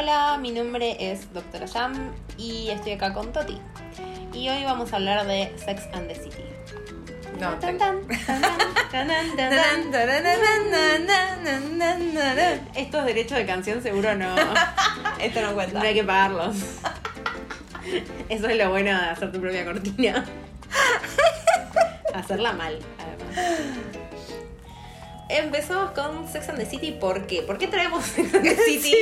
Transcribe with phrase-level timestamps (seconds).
[0.00, 1.92] Hola, mi nombre es Doctora Jam
[2.38, 3.60] y estoy acá con Toti.
[4.32, 6.42] Y hoy vamos a hablar de Sex and the City.
[7.38, 7.52] No.
[12.74, 14.34] Estos derechos de canción seguro no,
[15.20, 15.82] Esto no no cuenta.
[15.82, 16.56] hay que pagarlos.
[18.30, 20.24] Eso es lo bueno de hacer tu propia cortina.
[22.14, 23.89] Hacerla mal, además.
[25.32, 26.92] Empezamos con Sex and the City.
[26.92, 27.42] ¿Por qué?
[27.42, 28.94] ¿Por qué traemos Sex and the City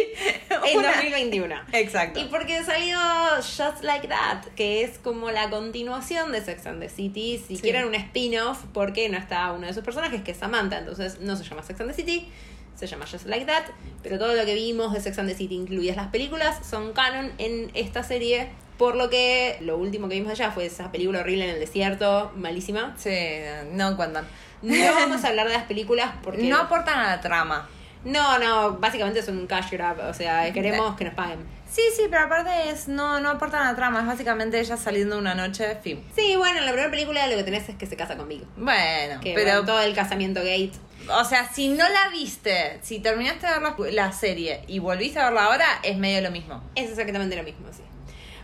[0.51, 1.55] en una- 2021?
[1.73, 2.21] Exacto.
[2.21, 2.99] Y porque salió
[3.37, 7.43] Just Like That, que es como la continuación de Sex and the City.
[7.47, 7.63] Si Sí.
[7.63, 10.79] quieren un spin-off, porque no está uno de sus personajes, que es Samantha.
[10.79, 12.29] Entonces no se llama Sex and the City,
[12.77, 13.65] se llama Just Like That.
[14.03, 17.33] Pero todo lo que vimos de Sex and the City, incluidas las películas, son canon
[17.39, 18.49] en esta serie.
[18.77, 22.31] Por lo que lo último que vimos allá fue esa película horrible en el desierto,
[22.37, 22.95] malísima.
[22.97, 23.11] Sí,
[23.73, 24.25] no cuentan.
[24.63, 26.43] No vamos a hablar de las películas porque.
[26.45, 27.69] No aportan a la trama.
[28.05, 29.99] no, no, básicamente son un cash grab.
[30.09, 31.39] O sea, queremos que nos paguen.
[31.71, 34.01] Sí, sí, pero aparte es no, no aportan a la trama.
[34.01, 36.03] Es básicamente ella saliendo una noche, fin.
[36.17, 38.47] Sí, bueno, en la primera película lo que tenés es que se casa conmigo.
[38.57, 40.73] Bueno, Que pero bueno, todo el casamiento gate.
[41.11, 43.75] O sea, si no la viste, si terminaste de ver la,
[44.07, 46.63] la serie y volviste a verla ahora, es medio lo mismo.
[46.75, 47.83] Es exactamente lo mismo, sí.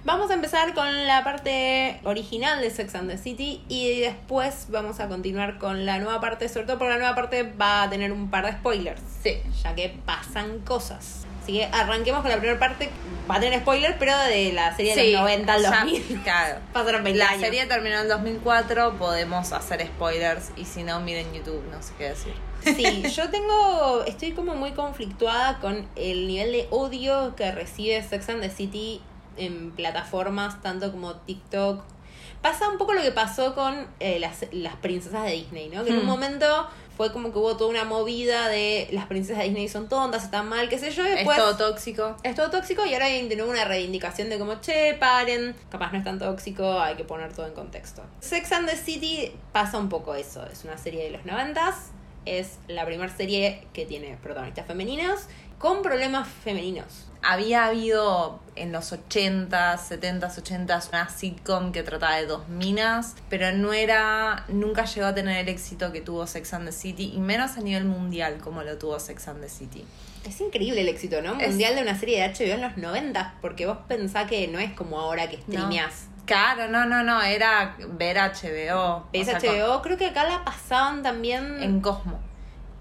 [0.05, 5.01] Vamos a empezar con la parte original de Sex and the City y después vamos
[5.01, 8.13] a continuar con la nueva parte, sobre todo porque la nueva parte va a tener
[8.13, 9.39] un par de spoilers, Sí.
[9.63, 11.25] ya que pasan cosas.
[11.43, 12.91] Así que arranquemos con la primera parte,
[13.31, 16.21] va a tener spoilers, pero de la serie de los 90 al ya, 2000.
[16.23, 16.59] Claro.
[16.75, 17.41] Pasaron 20 La años.
[17.41, 22.05] serie terminó en 2004, podemos hacer spoilers y si no, miren YouTube, no sé qué
[22.11, 22.35] decir.
[22.63, 24.05] Sí, yo tengo.
[24.07, 29.01] Estoy como muy conflictuada con el nivel de odio que recibe Sex and the City
[29.37, 31.83] en plataformas tanto como TikTok.
[32.43, 35.83] Pasa un poco lo que pasó con eh, las, las princesas de Disney, ¿no?
[35.85, 36.09] Que en un Hmm.
[36.09, 40.25] momento fue como que hubo toda una movida de las princesas de Disney son tontas,
[40.25, 41.37] están mal, qué sé yo, y después.
[41.39, 42.17] es todo tóxico.
[42.23, 45.91] Es todo tóxico y ahora hay de nuevo una reivindicación de como, che, paren, capaz
[45.93, 48.03] no es tan tóxico, hay que poner todo en contexto.
[48.21, 51.91] Sex and the City pasa un poco eso, es una serie de los noventas,
[52.27, 55.21] es la primera serie que tiene protagonistas femeninos
[55.59, 57.07] con problemas femeninos.
[57.25, 63.51] Había habido en los 80s, 70s, 80s una sitcom que trataba de dos minas, pero
[63.53, 67.19] no era, nunca llegó a tener el éxito que tuvo Sex and the City, y
[67.19, 69.85] menos a nivel mundial como lo tuvo Sex and the City.
[70.27, 71.39] Es increíble el éxito, ¿no?
[71.41, 74.59] Es- Mundial de una serie de HBO en los noventas, porque vos pensás que no
[74.59, 76.07] es como ahora que streameás.
[76.27, 79.07] Claro, no, no, no, era ver HBO.
[79.13, 81.83] O sea, HBO, creo que acá la pasaban también en,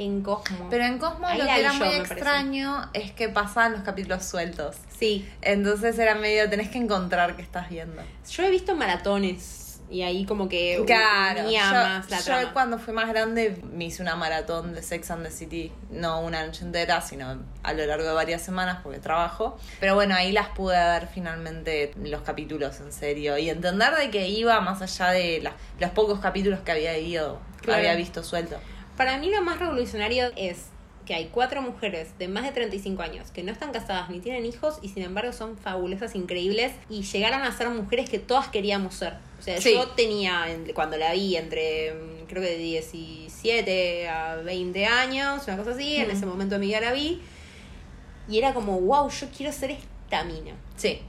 [0.04, 0.68] en Cosmo.
[0.70, 2.14] Pero en Cosmo Ahí lo que era yo, muy me parece.
[2.14, 4.76] extraño es que pasaban los capítulos sueltos.
[4.98, 8.02] sí, Entonces era medio, tenés que encontrar qué estás viendo.
[8.30, 9.60] Yo he visto maratones
[9.90, 12.54] y ahí como que Claro, unía yo, más la yo trama.
[12.54, 16.44] cuando fui más grande me hice una maratón de Sex and the City, no una
[16.46, 19.58] noche entera, sino a lo largo de varias semanas porque trabajo.
[19.80, 24.28] Pero bueno, ahí las pude ver finalmente los capítulos en serio y entender de que
[24.30, 27.80] iba más allá de la- los pocos capítulos que había ido, Claro.
[27.80, 28.58] había visto suelto.
[28.98, 30.66] Para mí lo más revolucionario es
[31.06, 34.46] que hay cuatro mujeres de más de 35 años que no están casadas ni tienen
[34.46, 38.96] hijos y sin embargo son fabulosas, increíbles y llegaron a ser mujeres que todas queríamos
[38.96, 39.16] ser.
[39.38, 39.74] O sea, Sí.
[39.74, 45.44] yo tenía, en- cuando la vi, entre mm, creo que de 17 a 20 años,
[45.48, 47.22] una cosa así, en ese momento de mi vida la vi
[48.30, 50.54] y era como, wow, yo quiero ser esta mina.
[50.78, 51.02] Sí.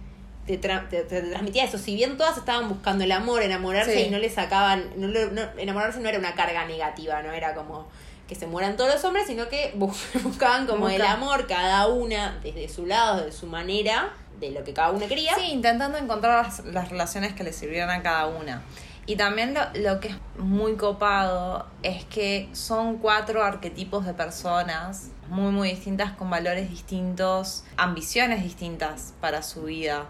[0.47, 1.79] Te, tra- te- te transmitía eso.
[1.79, 4.01] Si bien todas estaban buscando el amor, enamorarse Sí.
[4.09, 4.91] y no le sacaban.
[4.97, 7.87] No, no- enamorarse no era una carga negativa, no era como
[8.29, 12.39] que se mueran todos los hombres, sino que bu- buscaban como el amor, cada una
[12.43, 15.35] desde su lado, desde su manera, de lo que cada una quería.
[15.37, 18.63] Sí, intentando encontrar las, las relaciones que le sirvieran a cada una.
[19.07, 25.09] Y también lo, lo que es muy copado es que son cuatro arquetipos de personas
[25.29, 30.07] muy, muy distintas, con valores distintos, ambiciones distintas para su vida.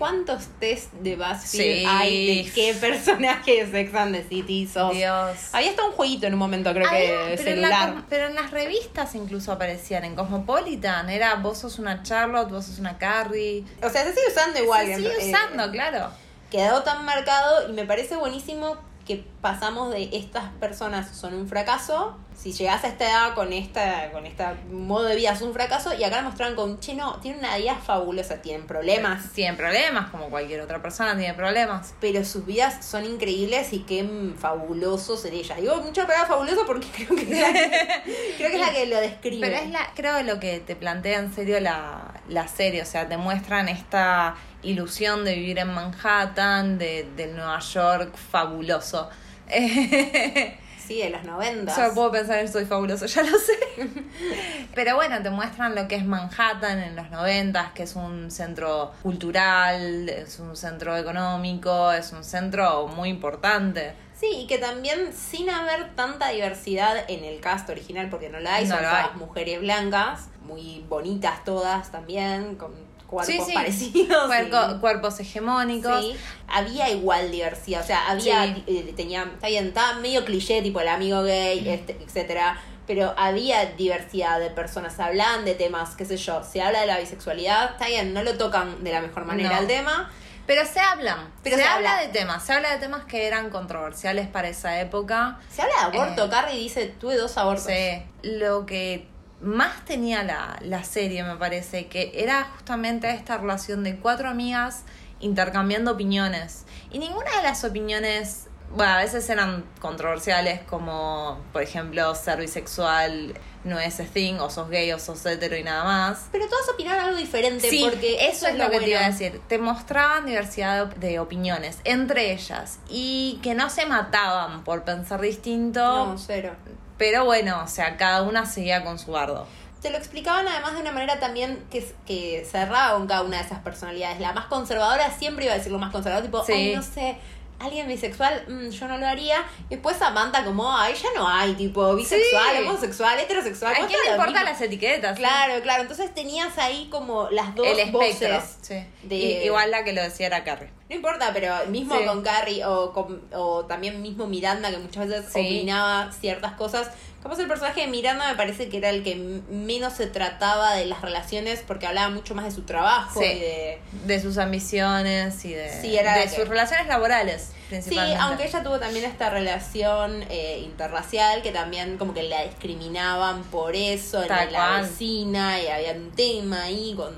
[0.00, 1.46] ¿Cuántos test de BuzzFeed
[1.80, 1.84] Sí.
[1.86, 4.92] hay de qué personaje de Sex and the City sos?
[4.94, 5.36] Dios.
[5.52, 7.92] Había hasta un jueguito en un momento, creo Había- que pero, en la celular.
[7.92, 12.64] com- pero en las revistas incluso aparecían, en Cosmopolitan, era vos sos una Charlotte, vos
[12.64, 13.64] sos una Carrie.
[13.82, 14.86] O sea, se sigue usando igual.
[14.86, 16.10] Se sigue eh, usando, claro.
[16.50, 18.76] quedó tan marcado y me parece buenísimo
[19.06, 24.10] que pasamos de estas personas son un fracaso, si llegas a esta edad con esta
[24.12, 27.16] con este modo de vida es un fracaso y acá lo mostraron con, che, no,
[27.20, 31.92] tienen una vida fabulosa, tienen problemas, Tienen problemas, como cualquier otra persona tiene problemas.
[32.00, 34.08] pero sus vidas son increíbles y qué
[34.38, 35.60] fabulosos ser ellas.
[35.60, 38.02] Digo mucha palabra fabuloso porque creo que, es la que-
[38.38, 39.46] creo que es la que lo describe.
[39.46, 43.06] Pero es la, creo lo que te plantea en serio la, la serie, o sea,
[43.06, 49.10] te muestran esta ilusión de vivir en Manhattan, de, del Nueva York fabuloso.
[50.90, 51.72] Sí, de los 90.
[51.72, 53.52] Solo puedo pensar en Soy Fabuloso, ya lo sé.
[54.74, 58.90] Pero bueno, te muestran lo que es Manhattan en los noventas, que es un centro
[59.00, 63.92] cultural, es un centro económico, es un centro muy importante.
[64.18, 68.56] Sí, y que también sin haber tanta diversidad en el cast original, porque no la
[68.56, 69.16] hay, No son todas hay.
[69.16, 72.72] mujeres blancas, muy bonitas todas también, con
[73.10, 73.52] cuerpos Sí, sí.
[73.52, 74.30] parecidos.
[74.46, 76.00] Y- cuerpos hegemónicos.
[76.04, 76.16] Sí,
[76.48, 80.88] había igual diversidad, o sea, había, eh, tenía, está bien, estaba medio cliché, tipo el
[80.88, 86.42] amigo gay, este, etcétera, pero había diversidad de personas, hablaban de temas, qué sé yo,
[86.42, 89.58] se habla de la bisexualidad, está bien, no lo tocan de la mejor manera No.
[89.60, 90.10] el tema,
[90.46, 91.32] Pero se hablan.
[91.44, 92.06] Pero se, se habla habla.
[92.08, 92.44] de temas.
[92.44, 95.38] Se habla de temas que eran controversiales para esa época.
[95.48, 97.66] se habla de aborto, Eh, Carrie dice, tuve dos abortos.
[97.66, 98.02] Sí.
[98.22, 99.06] Lo que
[99.40, 104.84] más tenía la, la serie, me parece, que era justamente esta relación de cuatro amigas
[105.20, 106.64] intercambiando opiniones.
[106.90, 113.34] Y ninguna de las opiniones, bueno, a veces eran controversiales, como por ejemplo ser bisexual
[113.62, 116.28] no es a thing, o sos gay o sos hetero y nada más.
[116.32, 119.40] Pero todas opinaron algo diferente, Sí, porque eso es lo que te iba a decir.
[119.48, 125.20] Te mostraban diversidad de, de opiniones entre ellas y que no se mataban por pensar
[125.20, 125.80] distinto.
[125.80, 126.54] No, cero.
[127.00, 129.46] Pero bueno, o sea, cada una seguía con su bardo.
[129.80, 133.44] Te lo explicaban además de una manera también que, que cerraba con cada una de
[133.44, 134.20] esas personalidades.
[134.20, 136.52] La más conservadora siempre iba a decir lo más conservador, tipo, Sí.
[136.52, 137.16] ay, no sé,
[137.60, 139.44] alguien bisexual, mm, yo no lo haría.
[139.68, 142.62] Y después Samantha como, ay, ya no hay, tipo, bisexual, Sí.
[142.66, 143.72] homosexual, heterosexual.
[143.74, 145.16] ¿A quién le importan las etiquetas?
[145.18, 145.82] Claro, claro.
[145.82, 148.00] Entonces tenías ahí como las dos El espectro.
[148.00, 148.56] voces.
[148.62, 148.84] Sí.
[149.02, 150.70] de- igual la que lo decía era Carrie.
[150.88, 155.30] No importa, pero mismo con Carrie o, con- o también mismo Miranda, que muchas veces
[155.30, 156.90] opinaba ciertas cosas.
[157.22, 159.14] Capaz el personaje de Miranda me parece que era el que
[159.50, 163.26] menos se trataba de las relaciones porque hablaba mucho más de su trabajo Sí.
[163.26, 163.78] y de...
[164.06, 167.50] De sus ambiciones y de, Sí, era de la que- sus relaciones laborales,
[167.82, 173.42] Sí, aunque ella tuvo también esta relación eh, interracial que también como que la discriminaban
[173.44, 174.82] por eso en la cual.
[174.82, 177.16] vecina y había un tema ahí con...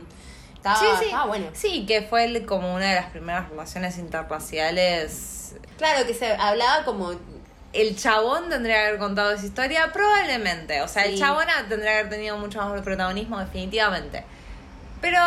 [0.56, 1.04] Estaba, Sí, sí.
[1.06, 1.46] estaba bueno.
[1.54, 5.54] Sí, que fue el- como una de las primeras relaciones interraciales.
[5.78, 7.12] Claro, que se hablaba como
[7.72, 10.82] El chabón tendría que haber contado esa historia, probablemente.
[10.82, 14.24] O sea, el chabón tendría que haber tenido mucho más protagonismo, definitivamente.
[15.00, 15.18] Pero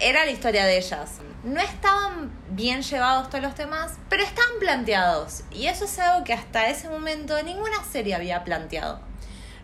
[0.00, 1.10] era la historia de ellas.
[1.44, 5.42] No estaban bien llevados todos los temas, pero estaban planteados.
[5.52, 9.00] Y eso es algo que hasta ese momento ninguna serie había planteado.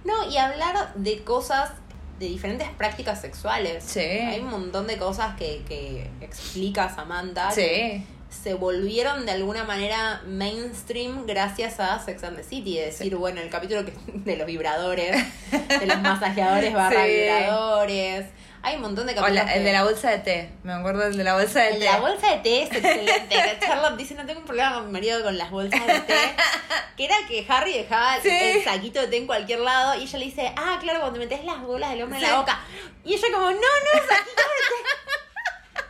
[0.04, 1.72] No, y hablar de cosas,
[2.18, 3.82] de diferentes prácticas sexuales.
[3.84, 4.00] Sí.
[4.00, 7.48] Hay un montón de cosas que, que explica Samantha.
[7.54, 8.06] que Sí.
[8.30, 12.78] Se volvieron de alguna manera mainstream gracias a Sex and the City.
[12.78, 15.16] Es decir, bueno, el capítulo que, de los vibradores,
[15.50, 17.10] de los masajeadores barra Sí.
[17.10, 18.26] vibradores.
[18.62, 19.44] Hay un montón de capítulos.
[19.46, 20.50] la- el que- de la bolsa de té.
[20.64, 21.78] Me acuerdo del de la bolsa de el té.
[21.80, 23.36] de la bolsa de té es excelente.
[23.60, 26.14] Charlotte dice, no tengo un problema con mi marido con las bolsas de té.
[26.96, 28.28] Que era que Harry dejaba Sí.
[28.28, 31.42] el saquito de té en cualquier lado y ella le dice, ah, claro, cuando metes
[31.46, 32.60] las bolas del hombre en la boca.
[33.04, 35.82] Y ella como, no, no, saquito de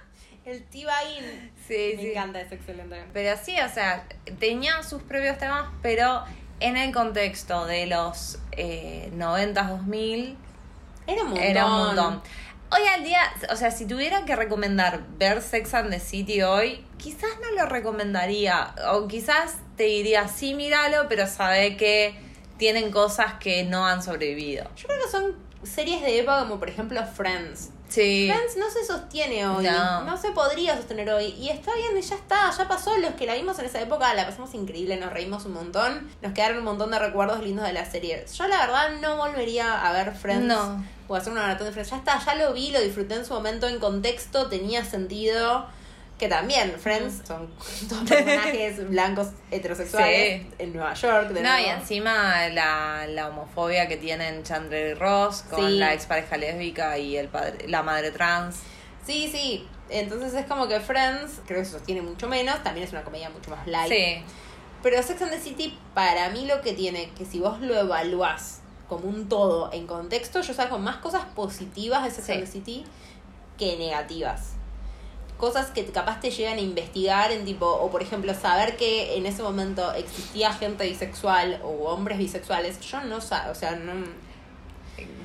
[0.44, 0.50] té.
[0.52, 1.50] El T-Bine.
[1.74, 2.10] Sí, Me sí.
[2.10, 3.04] encanta, es excelente.
[3.12, 4.04] Pero sí, o sea,
[4.38, 6.24] tenían sus propios temas, pero
[6.60, 10.36] en el contexto de los eh, 90s, 2000,
[11.06, 11.44] Era un montón.
[11.44, 12.22] era un montón.
[12.72, 13.20] Hoy al día,
[13.50, 17.66] o sea, si tuviera que recomendar ver Sex and the City hoy, quizás no lo
[17.66, 18.74] recomendaría.
[18.92, 22.14] O quizás te diría, sí, míralo, pero sabe que
[22.58, 24.70] tienen cosas que no han sobrevivido.
[24.76, 27.70] Yo creo que son series de época como por ejemplo Friends.
[27.90, 28.30] Sí.
[28.32, 30.04] Friends no se sostiene hoy, No.
[30.04, 30.16] no.
[30.16, 31.26] se podría sostener hoy.
[31.38, 32.96] Y está bien, y ya está, ya pasó.
[32.96, 36.32] Los que la vimos en esa época la pasamos increíble, nos reímos un montón, nos
[36.32, 38.24] quedaron un montón de recuerdos lindos de la serie.
[38.32, 40.84] Yo la verdad no volvería a ver Friends No.
[41.08, 41.90] o hacer una maratón de Friends.
[41.90, 45.66] Ya está, ya lo vi, lo disfruté en su momento en contexto, tenía sentido.
[46.20, 47.48] Que también, Friends son
[47.88, 50.48] todos personajes blancos heterosexuales Sí.
[50.58, 51.28] en Nueva York.
[51.30, 51.66] De No, nuevo.
[51.66, 55.78] y encima la, la homofobia que tienen Chandler y Ross con Sí.
[55.78, 58.56] la expareja lésbica y el padre, la madre trans.
[59.06, 59.66] Sí, sí.
[59.88, 63.30] Entonces es como que Friends, creo que se sostiene mucho menos, también es una comedia
[63.30, 63.90] mucho más light.
[63.90, 64.22] Sí.
[64.82, 68.60] Pero Sex and the City, para mí lo que tiene, que si vos lo evaluás
[68.90, 72.32] como un todo en contexto, yo saco más cosas positivas de Sex Sí.
[72.32, 72.84] and the City
[73.58, 74.52] que negativas.
[75.40, 79.24] Cosas que capaz te llegan a investigar en tipo, o por ejemplo, saber que en
[79.24, 83.92] ese momento existía gente bisexual o hombres bisexuales, yo no sabía, o sea, no,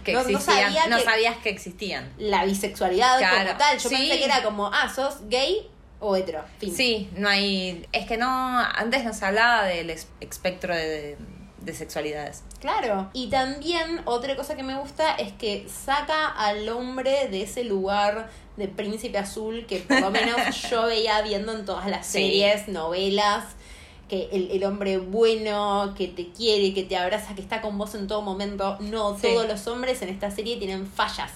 [0.06, 0.72] Que No- no existían.
[0.74, 2.14] sabía no que- sabías que existían.
[2.18, 3.48] la bisexualidad Claro.
[3.48, 3.78] como tal.
[3.78, 3.96] Yo Sí.
[3.96, 5.68] pensé que era como, ah, sos gay
[6.00, 6.44] o hetero.
[6.60, 6.74] Fin.
[6.76, 7.86] Sí, no hay.
[7.92, 8.28] Es que no.
[8.60, 11.18] Antes no se hablaba del espectro de,
[11.60, 12.44] de sexualidades.
[12.66, 13.12] Claro.
[13.14, 18.28] Y también otra cosa que me gusta es que saca al hombre de ese lugar
[18.58, 20.36] de príncipe azul que por lo menos
[20.72, 22.14] yo veía viendo en todas las Sí.
[22.14, 23.44] series, novelas.
[24.10, 27.94] que el, el hombre bueno, que te quiere, que te abraza, que está con vos
[27.96, 28.78] en todo momento.
[28.80, 29.28] No, Sí.
[29.28, 31.32] todos los hombres en esta serie tienen fallas.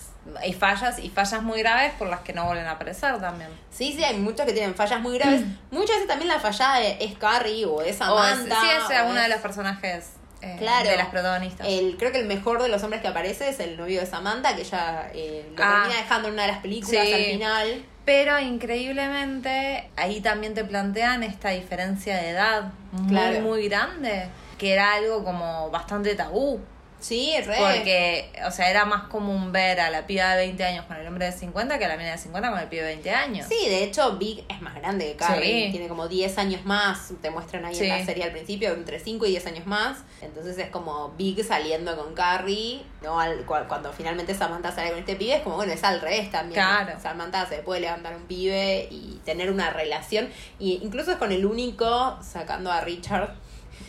[0.45, 3.49] Y fallas, y fallas muy graves por las que no vuelven a aparecer también.
[3.71, 5.41] Sí, sí, hay muchos que tienen fallas muy graves.
[5.71, 9.15] Muchas veces también la fallada es Carrie o es O es- sí, es o uno
[9.19, 10.09] de es- los personajes
[10.41, 10.89] eh, Claro.
[10.89, 11.67] de las protagonistas.
[11.67, 14.55] El, creo que el mejor de los hombres que aparece es el novio de Samantha,
[14.55, 15.81] que ella eh, lo Ah.
[15.83, 17.13] termina dejando en una de las películas Sí.
[17.13, 17.85] al final.
[18.05, 23.39] Pero increíblemente ahí también te plantean esta diferencia de edad muy, Claro.
[23.41, 24.27] muy grande,
[24.57, 26.59] que era algo como bastante tabú.
[26.99, 27.55] Sí, re.
[27.57, 31.07] Porque, o sea, era más común ver a la piba de 20 años con el
[31.07, 33.47] hombre de 50 que a la mina de 50 con el pibe de 20 años.
[33.47, 35.65] Sí, de hecho, Big es más grande que Carrie.
[35.67, 35.71] Sí.
[35.71, 37.11] Tiene como 10 años más.
[37.21, 37.83] Te muestran ahí Sí.
[37.85, 39.99] en la serie al principio, entre 5 y 10 años más.
[40.21, 42.81] Entonces es como Big saliendo con Carrie.
[43.01, 43.17] ¿no?
[43.19, 46.29] Al- cu- cuando finalmente Samantha sale con este pibe, es como, bueno, es al revés
[46.31, 46.55] también.
[46.55, 46.99] Claro.
[47.01, 50.27] Samantha se puede levantar un pibe y tener una relación.
[50.59, 53.35] Y incluso es con el único, sacando a Richard.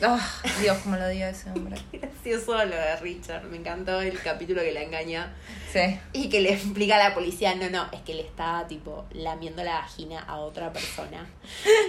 [0.03, 0.21] Ah,
[0.61, 1.77] Dios, cómo lo dio ese hombre.
[1.93, 3.45] Gracioso lo Richard.
[3.45, 5.33] Me encantó el capítulo que la engaña.
[5.73, 5.99] Sí.
[6.13, 9.63] Y que le explica a la policía, no, no, es que le está tipo lamiendo
[9.63, 11.29] la vagina a otra persona.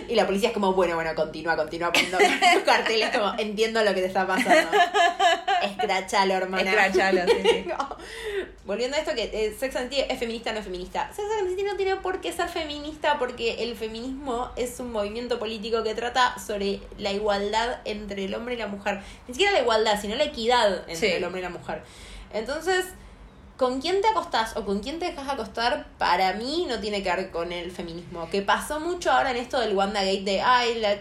[0.07, 2.17] Y la policía es como, bueno, bueno, continúa, continúa poniendo
[2.65, 4.69] carteles como, entiendo lo que te está pasando.
[5.63, 6.69] Escrachalo, hermana.
[6.69, 7.65] Escrachalo, sí, sí.
[7.71, 7.97] No.
[8.65, 11.11] Volviendo a esto que eh, Sex and es feminista o no es feminista.
[11.13, 15.83] Sex and no tiene por qué ser feminista porque el feminismo es un movimiento político
[15.83, 19.01] que trata sobre la igualdad entre el hombre y la mujer.
[19.27, 21.05] Ni siquiera la igualdad, sino la equidad entre Sí.
[21.07, 21.81] el hombre y la mujer.
[22.33, 22.85] Entonces,
[23.61, 27.13] con quién te acostás o con quién te dejas acostar, para mí no tiene que
[27.15, 28.27] ver con el feminismo.
[28.31, 30.95] Que pasó mucho ahora en esto del WandaGate de, ay, la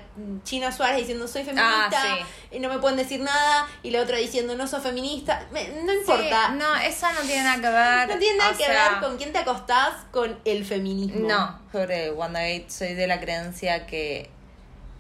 [0.44, 2.18] China Suárez diciendo soy feminista Ah,
[2.50, 5.46] y no me pueden decir nada, y la otra diciendo no soy feminista.
[5.52, 6.48] Me- no importa.
[6.50, 8.08] Sí, no, esa no tiene nada que ver.
[8.08, 11.26] No tiene nada o que sea, ver con quién te acostás con el feminismo.
[11.26, 14.28] No, sobre WandaGate soy de la creencia que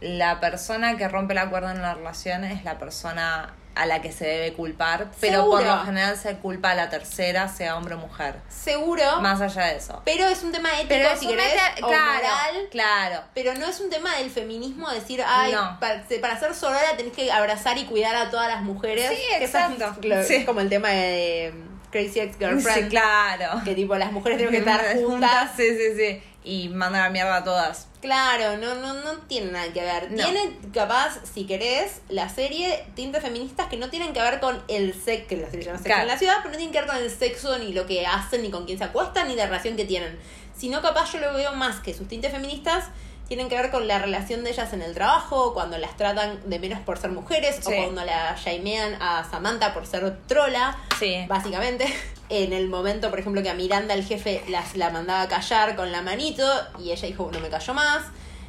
[0.00, 4.10] la persona que rompe el acuerdo en la relación es la persona a la que
[4.12, 5.76] se debe culpar, pero por Seguro.
[5.76, 8.34] lo general se culpa a la tercera, sea hombre o mujer.
[8.48, 9.20] Seguro.
[9.20, 10.02] Más allá de eso.
[10.04, 12.68] Pero es un tema ético, Pero es si querés, o claro, moral.
[12.70, 13.22] claro.
[13.34, 15.78] Pero no es un tema del feminismo decir, ay, No.
[15.80, 19.08] para, para ser sorora tenés que abrazar y cuidar a todas las mujeres.
[19.10, 19.96] Sí, es exacto.
[20.26, 20.34] Sí.
[20.34, 22.82] Es como el tema de um, Crazy Ex Girlfriend.
[22.84, 23.62] Sí, claro.
[23.64, 25.50] Que tipo, las mujeres tienen que estar juntas.
[25.56, 26.22] Sí, sí, sí.
[26.42, 27.86] Y mandan a mierda a todas.
[28.00, 30.10] Claro, no, no, no tiene nada que ver.
[30.10, 30.24] No.
[30.24, 34.94] Tiene, capaz, si querés, la serie tintes feministas que no tienen que ver con el
[34.94, 36.02] sexo, que la serie se llama Sexo Claro.
[36.02, 38.42] en la ciudad, pero no tienen que ver con el sexo, ni lo que hacen,
[38.42, 40.18] ni con quién se acuestan, ni la relación que tienen.
[40.56, 42.84] Sino capaz yo lo veo más que sus tintes feministas
[43.30, 46.58] tienen que ver con la relación de ellas en el trabajo, cuando las tratan de
[46.58, 47.72] menos por ser mujeres, Sí.
[47.72, 51.24] o cuando la shamean a Samantha por ser trola Sí.
[51.28, 51.86] básicamente.
[52.28, 55.74] En el momento, por ejemplo, que a Miranda el jefe las, la mandaba a callar
[55.76, 56.44] con la manito
[56.80, 58.02] y ella dijo, no me cayó más.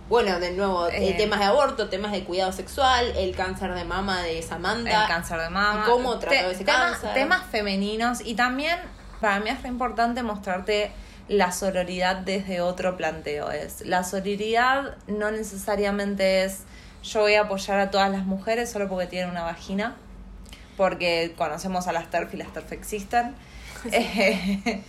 [0.10, 1.14] Bueno, de nuevo, eh, Eh.
[1.16, 5.02] temas de aborto, temas de cuidado sexual, el cáncer de mama de Samantha.
[5.04, 5.84] el cáncer de mama.
[5.86, 7.14] ¿Y cómo trató ese temas, cáncer?
[7.14, 8.78] Temas femeninos y también
[9.20, 10.92] para mí es re importante mostrarte
[11.32, 13.52] la sororidad desde otro planteo.
[13.52, 16.64] Es la sororidad no necesariamente es
[17.04, 19.96] yo voy a apoyar a todas las mujeres solo porque tienen una vagina,
[20.76, 23.34] porque conocemos a las TERF y las TERF existen.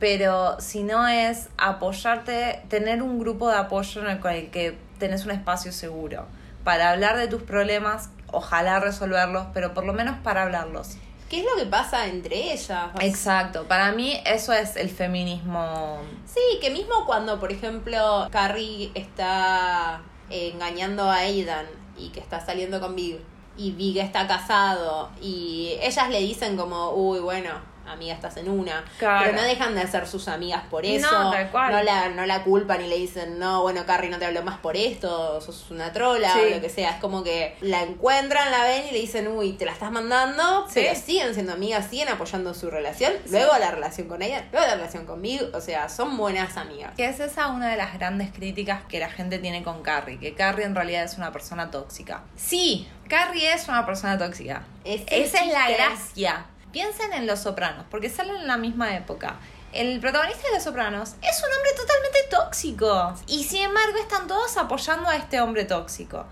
[0.00, 4.76] Pero si no es apoyarte, tener un grupo de apoyo en el, con el que
[4.98, 6.26] tenés un espacio seguro
[6.64, 10.96] para hablar de tus problemas, ojalá resolverlos, pero por lo menos para hablarlos.
[11.32, 12.90] ¿Qué es lo que pasa entre ellas?
[13.00, 15.96] Exacto, para mí eso es el feminismo.
[16.26, 21.64] Sí, que mismo cuando, por ejemplo, Carrie está engañando a Aidan
[21.96, 23.18] y que está saliendo con Big
[23.56, 27.48] y Big está casado y ellas le dicen como, uy, bueno,
[27.86, 28.84] amiga, estás en una.
[28.98, 29.24] Claro.
[29.26, 31.10] Pero no dejan de ser sus amigas por eso.
[31.10, 31.72] No, tal cual.
[31.72, 34.58] No la, no la culpan y le dicen, no, bueno, Carrie, no te hablo más
[34.58, 36.40] por esto, sos una trola Sí.
[36.46, 36.90] o lo que sea.
[36.90, 40.66] Es como que la encuentran, la ven y le dicen, uy, te la estás mandando,
[40.68, 40.74] Sí.
[40.74, 43.12] pero siguen siendo amigas, siguen apoyando su relación.
[43.30, 45.46] Luego la relación con ella, luego la relación conmigo.
[45.54, 46.92] O sea, son buenas amigas.
[46.96, 50.34] Que es esa una de las grandes críticas que la gente tiene con Carrie, que
[50.34, 52.22] Carrie en realidad es una persona tóxica.
[52.36, 54.62] Sí, Carrie es una persona tóxica.
[54.84, 56.46] Es Esa es la gracia.
[56.72, 59.38] Piensen en Los Sopranos, porque salen en la misma época.
[59.72, 63.14] El protagonista de Los Sopranos es un hombre totalmente tóxico.
[63.26, 66.26] Y sin embargo están todos apoyando a este hombre tóxico.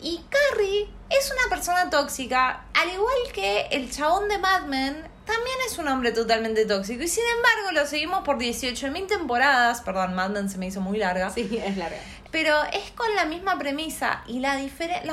[0.00, 5.56] Y Carrie es una persona tóxica, al igual que el chabón de Mad Men también
[5.66, 7.02] es un hombre totalmente tóxico.
[7.02, 9.80] Y sin embargo lo seguimos por 18.000 temporadas.
[9.82, 11.30] Perdón, Mad Men se me hizo muy larga.
[11.30, 11.98] Sí, es larga.
[12.30, 14.56] Pero es con la misma premisa y la,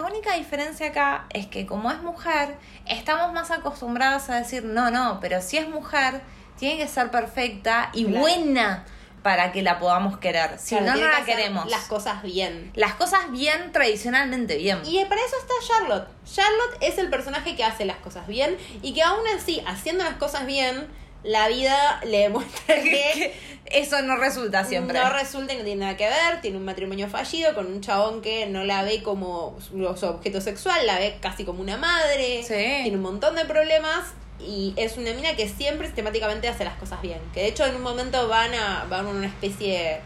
[0.05, 2.55] única diferencia acá es que como es mujer,
[2.85, 6.21] estamos más acostumbradas a decir, no, no, pero si es mujer,
[6.59, 8.19] tiene que ser perfecta y Claro.
[8.19, 8.85] buena
[9.27, 10.57] para que la podamos querer.
[10.57, 11.69] Si Claro, no, no que la queremos.
[11.69, 12.71] Las cosas bien.
[12.75, 14.79] Las cosas bien, tradicionalmente bien.
[14.85, 16.07] Y para eso está Charlotte.
[16.25, 20.13] Charlotte es el personaje que hace las cosas bien y que aún así, haciendo las
[20.13, 20.87] cosas bien,
[21.23, 24.97] la vida le demuestra que Eso no resulta siempre.
[24.97, 26.39] no resulta y no tiene nada que ver.
[26.39, 30.87] Tiene un matrimonio fallido con un chabón que no la ve como su objeto sexual,
[30.87, 32.43] la ve casi como una madre.
[32.43, 32.53] Sí.
[32.83, 34.05] Tiene un montón de problemas.
[34.39, 37.19] Y es una mina que siempre sistemáticamente hace las cosas bien.
[37.33, 39.99] Que de hecho en un momento van a, van a una especie de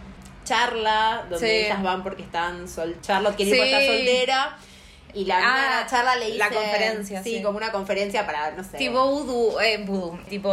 [0.45, 1.65] charla donde Sí.
[1.65, 3.59] ellas van porque están sol Charlotte quiere Sí.
[3.59, 4.57] está soltera.
[5.13, 6.37] Y la, Ah, la charla le dice.
[6.37, 7.43] la conferencia, Sí, sí.
[7.43, 8.77] como una conferencia para, no sé.
[8.77, 10.49] Tipo vudú, eh, vudú, tipo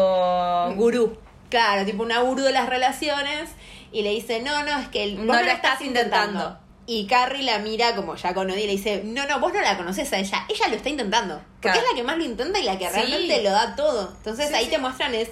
[0.74, 1.16] gurú.
[1.48, 3.50] Claro, tipo una gurú de las relaciones.
[3.92, 6.40] Y le dice, no, no, es que No no, lo lo estás estás intentando.
[6.40, 6.67] intentando.
[6.90, 9.60] Y Carrie la mira como ya con odio y le dice, no, no, vos no
[9.60, 11.34] la conoces a ella, ella lo está intentando.
[11.36, 11.80] Porque Claro.
[11.80, 12.92] es la que más lo intenta y la que Sí.
[12.94, 14.10] realmente lo da todo.
[14.16, 14.70] Entonces Sí, ahí sí.
[14.70, 15.28] te muestran es,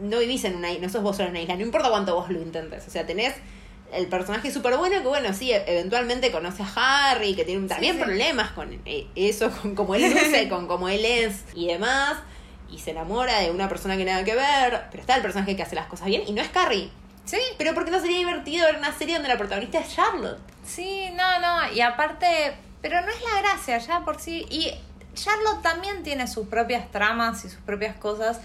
[0.00, 2.14] no vivís en una isla, no sos vos solo en una isla, no importa cuánto
[2.14, 2.86] vos lo intentes.
[2.86, 3.34] O sea, tenés
[3.92, 7.98] el personaje súper bueno que bueno, sí, e- eventualmente conoce a Harry, que tiene también
[7.98, 12.18] problemas con eh, eso, con cómo él luce, con cómo él es y demás.
[12.70, 15.62] Y se enamora de una persona que nada que ver, pero está el personaje que
[15.64, 16.90] hace las cosas bien y no es Carrie.
[17.24, 20.38] Sí, Pero porque no sería divertido ver una serie donde la protagonista es Charlotte.
[20.64, 21.72] sí, no, no.
[21.72, 24.46] Y aparte, pero no es la gracia ya por sí.
[24.50, 24.72] Y
[25.14, 28.40] Charlotte también tiene sus propias tramas y sus propias cosas.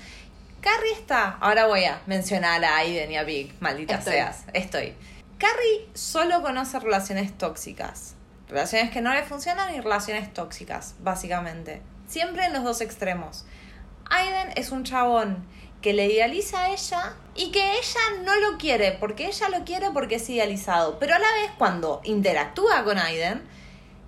[0.62, 4.14] Carrie está, ahora voy a mencionar a Aiden y a Big, maldita Estoy.
[4.14, 4.96] seas, estoy.
[5.38, 8.16] Carrie solo conoce relaciones tóxicas.
[8.50, 11.82] Relaciones que no le funcionan y relaciones tóxicas, básicamente.
[12.08, 13.46] Siempre en los dos extremos.
[14.10, 15.46] Aiden es un chabón
[15.82, 19.92] que le idealiza a ella y que ella no lo quiere, porque ella lo quiere
[19.92, 20.98] porque es idealizado.
[21.00, 23.48] Pero a la vez, cuando interactúa con Aiden,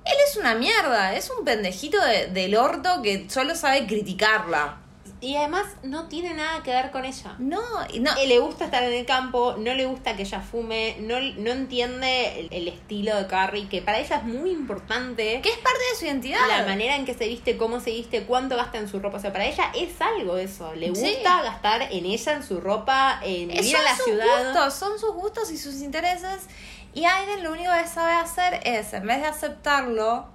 [0.06, 4.78] él es una mierda, es un pendejito de- del orto que solo sabe criticarla.
[5.22, 7.36] Y además no tiene nada que ver con ella.
[7.40, 7.60] No,
[8.00, 8.12] no.
[8.18, 11.52] Eh, Le gusta estar en el campo, no le gusta que ella fume, no, no
[11.52, 15.42] entiende el, el estilo de Carrie, que para ella es muy importante.
[15.42, 16.40] que es parte de su identidad.
[16.48, 19.18] La manera en que se viste, cómo se viste, cuánto gasta en su ropa.
[19.18, 20.74] O sea, para ella es algo eso.
[20.74, 21.02] Le Sí.
[21.16, 24.46] gusta gastar en ella, en su ropa, en Eh, vivir en la sus ciudad.
[24.54, 26.48] gustos, son sus gustos y sus intereses.
[26.94, 30.28] Y Aiden lo único que sabe hacer es, en vez de aceptarlo,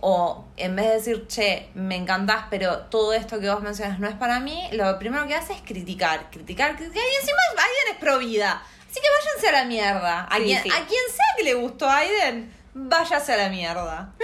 [0.00, 4.08] o en vez de decir, che, me encantás, pero todo esto que vos mencionas no
[4.08, 7.02] es para mí, lo primero que hace es criticar, criticar, criticar.
[7.02, 8.62] Y encima Aiden es pro vida.
[8.88, 10.24] Así que váyanse a la mierda.
[10.24, 10.68] A, Sí, quien, sí.
[10.70, 14.12] a quien sea que le gustó Aiden, váyase a la mierda.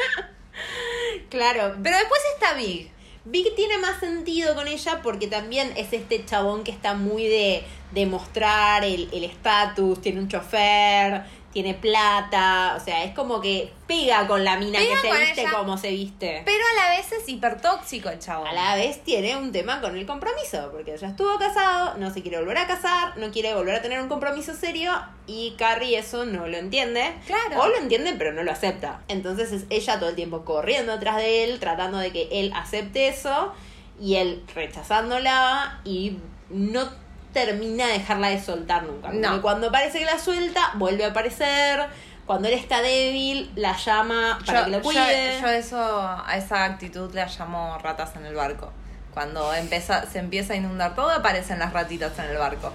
[1.31, 2.91] Claro, Pero después está Big.
[3.25, 7.65] Big tiene más sentido con ella porque también es este chabón que está muy de,
[7.93, 13.73] de mostrar el el estatus, tiene un chofer, tiene plata, o sea, es como que
[13.87, 15.53] pega con la mina Pega que se viste ella.
[15.53, 16.43] como se viste.
[16.45, 18.49] Pero a la vez es hipertóxico el chabón.
[18.49, 22.23] A la vez tiene un tema con el compromiso, porque ya estuvo casado, no se
[22.23, 24.93] quiere volver a casar, no quiere volver a tener un compromiso serio
[25.29, 27.15] y Carrie eso no lo entiende.
[27.25, 27.63] Claro.
[27.63, 29.03] O lo entiende pero no lo acepta.
[29.07, 33.07] Entonces es ella todo el tiempo corriendo atrás de él, tratando de que él acepte
[33.07, 33.53] eso
[34.01, 36.19] y él rechazándola y
[36.51, 37.04] no
[37.35, 39.11] termina de dejarla de soltar nunca.
[39.13, 39.43] No.
[39.43, 41.87] cuando parece que la suelta, vuelve a aparecer.
[42.25, 45.39] Cuando él está débil, la llama para yo, que lo yo- cuide.
[45.43, 48.73] yo eso, a esa actitud la llamo ratas en el barco.
[49.13, 52.73] Cuando empieza, se empieza a inundar todo, aparecen las ratitas en el barco.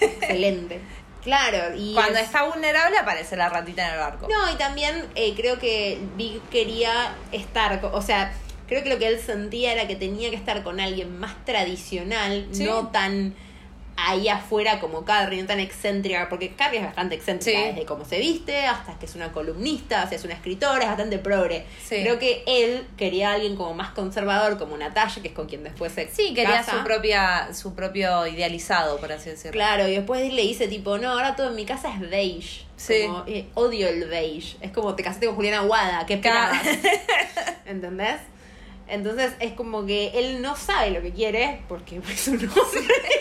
[0.00, 0.80] Excelente.
[1.22, 4.26] Claro, y Cuando es- está vulnerable, aparece la ratita en el barco.
[4.28, 8.32] No, y también eh, creo que Big quería estar, o sea,
[8.66, 12.46] creo que lo que él sentía era que tenía que estar con alguien más tradicional,
[12.52, 12.64] Sí.
[12.64, 13.34] no tan
[13.94, 17.64] ahí afuera como Carrie, no tan excéntrica, porque Carrie es bastante excéntrica, Sí.
[17.66, 20.88] desde cómo se viste hasta que es una columnista, o sea, es una escritora, es
[20.88, 21.66] bastante progre.
[21.86, 21.96] Sí.
[22.02, 25.62] Creo que él quería a alguien como más conservador, como Natalia, que es con quien
[25.62, 26.78] después se Sí, quería casa.
[26.78, 29.52] su propia, su propio idealizado, por así decirlo.
[29.52, 32.64] Claro, y después le dice tipo, no, ahora todo en mi casa es beige.
[32.76, 33.02] Sí.
[33.06, 34.56] Como, eh, odio el beige.
[34.62, 36.60] Es como te casaste con Juliana Aguada, qué esperabas.
[37.66, 38.16] ¿Entendés?
[38.86, 42.50] Entonces es como que él no sabe lo que quiere porque es un hombre.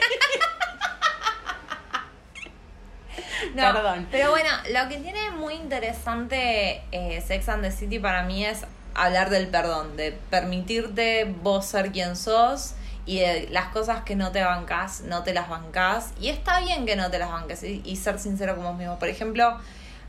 [3.55, 4.07] No, Perdón.
[4.11, 8.61] Pero bueno, lo que tiene muy interesante eh, Sex and the City para mí es
[8.93, 14.31] hablar del perdón, de permitirte vos ser quien sos y de las cosas que no
[14.31, 16.13] te bancás, no te las bancás.
[16.21, 18.99] Y está bien que no te las banques y, y ser sincero con vos mismo.
[18.99, 19.57] Por ejemplo,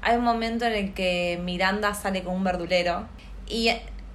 [0.02, 3.08] hay un momento en el que Miranda sale con un verdulero
[3.46, 3.70] y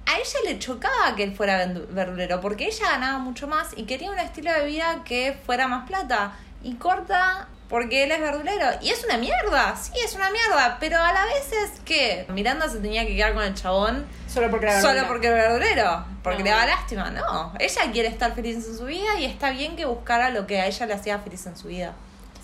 [0.08, 4.10] a ella le chocaba que él fuera verdulero porque ella ganaba mucho más y quería
[4.10, 6.32] un estilo de vida que fuera más plata.
[6.62, 8.66] Y corta porque él es verdulero.
[8.80, 10.78] Y es una mierda, sí, es una mierda.
[10.80, 14.50] Pero a la vez es que Miranda se tenía que quedar con el chabón Solo
[14.50, 16.04] porque era solo porque es verdulero.
[16.22, 16.44] Porque No.
[16.44, 17.10] le da lástima.
[17.10, 20.60] No, ella quiere estar feliz en su vida y está bien que buscara lo que
[20.60, 21.92] a ella le hacía feliz en su vida.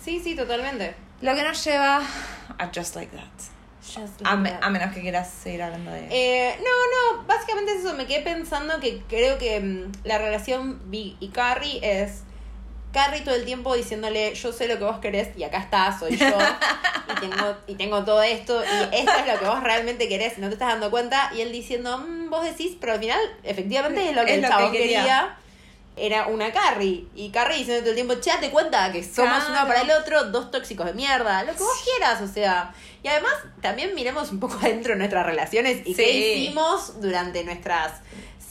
[0.03, 0.95] Sí, sí, totalmente.
[1.21, 1.97] Lo que nos lleva
[2.59, 3.54] a Just Like That.
[4.23, 6.07] A, me- menos que quieras seguir hablando de...
[6.09, 7.93] Eh, no, no, básicamente es eso.
[7.95, 12.21] Me quedé pensando que creo que mm, la relación Big y Carrie es
[12.93, 16.15] Carrie todo el tiempo diciéndole yo sé lo que vos querés y acá está, soy
[16.15, 16.27] yo
[17.11, 20.41] y tengo, y tengo todo esto y esto es lo que vos realmente querés y
[20.41, 24.09] no te estás dando cuenta y él diciendo "Mm, vos decís, pero al final efectivamente
[24.09, 24.99] es lo que Es el lo que chabón quería.
[25.01, 25.37] quería.
[25.97, 27.07] Era una Carrie.
[27.15, 29.51] Y Carrie diciendo todo el tiempo, che, date cuenta que somos Claro.
[29.51, 32.73] uno para el otro, dos tóxicos de mierda, lo que vos quieras, o sea.
[33.01, 36.11] Y además, también miremos un poco adentro de nuestras relaciones y qué
[36.43, 37.93] hicimos durante nuestras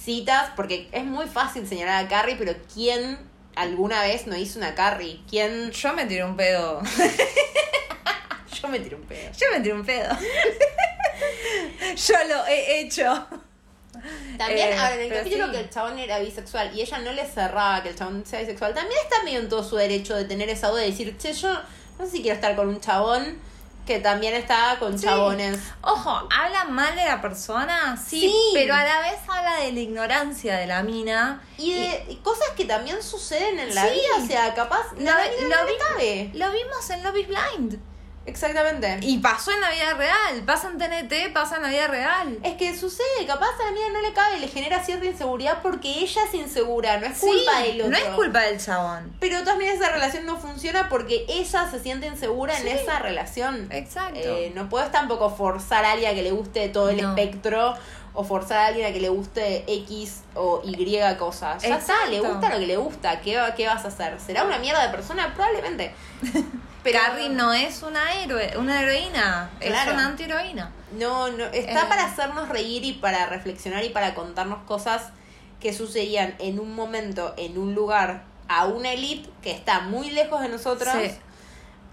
[0.05, 3.19] citas, porque es muy fácil señalar a Carrie, pero ¿quién
[3.57, 5.21] alguna vez no hizo una Carrie?
[5.29, 5.71] ¿Quién?
[5.71, 6.81] Yo me tiré un pedo.
[8.63, 9.31] Yo me tiré un pedo.
[9.39, 10.17] Yo me tiré un pedo.
[11.97, 13.27] Yo lo he hecho.
[14.39, 15.53] También, Eh, ahora, en el capítulo sí.
[15.53, 18.75] que el chabón era bisexual y ella no le cerraba que el chabón sea bisexual,
[18.75, 21.53] también está medio en todo su derecho de tener esa duda de decir, che, yo
[21.99, 23.39] no sé si quiero estar con un chabón
[23.87, 25.05] que también está con Sí.
[25.05, 25.59] chabones.
[25.83, 28.35] Ojo, habla mal de la persona, sí, Sí.
[28.55, 31.43] pero a la vez habla de la ignorancia de la mina.
[31.59, 33.91] Y de y cosas que también suceden en la Sí.
[33.93, 36.31] vida, o sea, capaz Lo- la lo no vi- cabe.
[36.33, 37.79] Lo vimos en Love is Blind.
[38.27, 38.99] Exactamente.
[39.03, 40.43] Y pasó en la vida real.
[40.47, 42.39] Pasa en TNT, pasa en la vida real.
[42.43, 45.89] Es que sucede, capaz a la mina no le cabe, le genera cierta inseguridad porque
[46.01, 47.91] ella es insegura, no es culpa Sí, del otro.
[47.91, 49.15] No es culpa del chabón.
[49.21, 52.67] Pero también esa relación no funciona porque ella se siente insegura Sí.
[52.67, 53.69] en esa relación.
[53.71, 54.19] Exacto.
[54.19, 57.11] Eh, no puedes tampoco forzar a alguien a que le guste todo el No.
[57.11, 57.75] espectro
[58.15, 61.63] o forzar a alguien a que le guste X o Y cosas.
[61.63, 62.35] Ya está, le Exacto.
[62.39, 63.21] gusta lo que le gusta.
[63.21, 64.19] ¿Qué, va- ¿Qué vas a hacer?
[64.19, 65.33] ¿Será una mierda de persona?
[65.35, 65.93] Probablemente.
[66.85, 69.91] Pero Carrie no es una héroe, una heroína, Claro.
[69.91, 70.71] es una antiheroína.
[70.99, 71.87] No, no, está Eh.
[71.89, 75.09] para hacernos reír y para reflexionar y para contarnos cosas
[75.61, 80.43] que sucedían en un momento, en un lugar, a una elite que está muy lejos
[80.43, 81.11] de nosotros, Sí.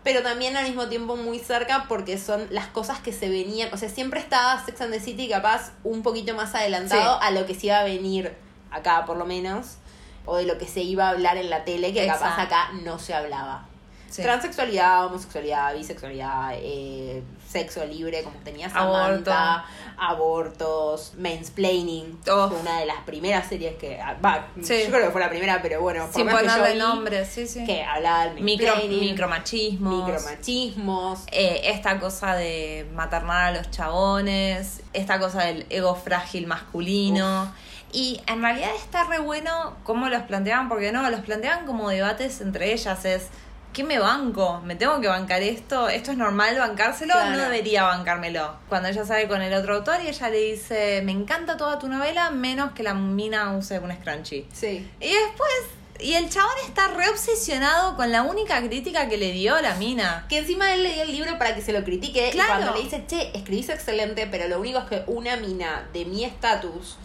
[0.04, 3.78] pero también al mismo tiempo muy cerca porque son las cosas que se venían, o
[3.78, 7.26] sea, siempre estaba Sex and the City capaz un poquito más adelantado Sí.
[7.28, 8.36] a lo que se iba a venir
[8.72, 9.78] acá por lo menos,
[10.26, 13.00] o de lo que se iba a hablar en la tele que capaz acá no
[13.00, 13.68] se hablaba.
[14.12, 14.22] Sí.
[14.22, 19.32] Transexualidad, homosexualidad, bisexualidad, eh, sexo libre, como tenía Aborto.
[19.32, 19.66] Samantha,
[19.98, 22.20] abortos, mansplaining.
[22.30, 22.50] Oh.
[22.50, 24.00] Fue una de las primeras series que.
[24.02, 24.82] ah, Va, Sí.
[24.84, 27.64] yo creo que fue la primera, pero bueno, por Sin ponerle nombre, sí, sí.
[27.66, 31.22] Que hablaba del Micro, micromachismos.
[31.32, 37.54] eh, esta cosa de maternar a los chabones, esta cosa del ego frágil masculino.
[37.94, 42.40] Y en realidad está re bueno cómo los planteaban, porque no, los planteaban como debates
[42.42, 43.04] entre ellas.
[43.06, 43.28] Es,
[43.74, 44.62] ¿qué me banco?
[44.66, 45.88] ¿Me tengo que bancar esto?
[45.90, 47.14] ¿Esto es normal bancárselo?
[47.14, 47.32] Claro.
[47.32, 48.56] No debería bancármelo.
[48.70, 51.88] Cuando ella sale con el otro autor y ella le dice, me encanta toda tu
[51.88, 54.46] novela, menos que la mina use un scrunchie.
[54.54, 54.90] Sí.
[55.00, 55.52] Y después,
[56.00, 60.26] y el chabón está re obsesionado con la única crítica que le dio la mina.
[60.30, 62.28] Que encima él le dio el libro para que se lo critique.
[62.30, 62.50] Y Claro.
[62.56, 66.24] cuando le dice, che, escribís excelente, pero lo único es que una mina de mi
[66.26, 66.98] estatus,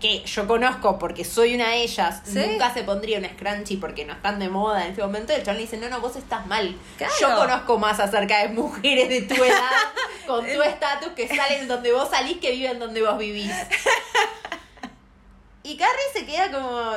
[0.00, 2.38] que yo conozco porque soy una de ellas, Sí.
[2.38, 5.32] nunca se pondría un scrunchie porque no están de moda en este momento.
[5.32, 6.76] El chabón le dice, no, no, vos estás mal.
[6.96, 7.12] Claro.
[7.20, 9.70] Yo conozco más acerca de mujeres de tu edad,
[10.26, 13.52] con tu estatus, que salen donde vos salís, que viven donde vos vivís.
[15.62, 16.92] Y Carrie se queda como,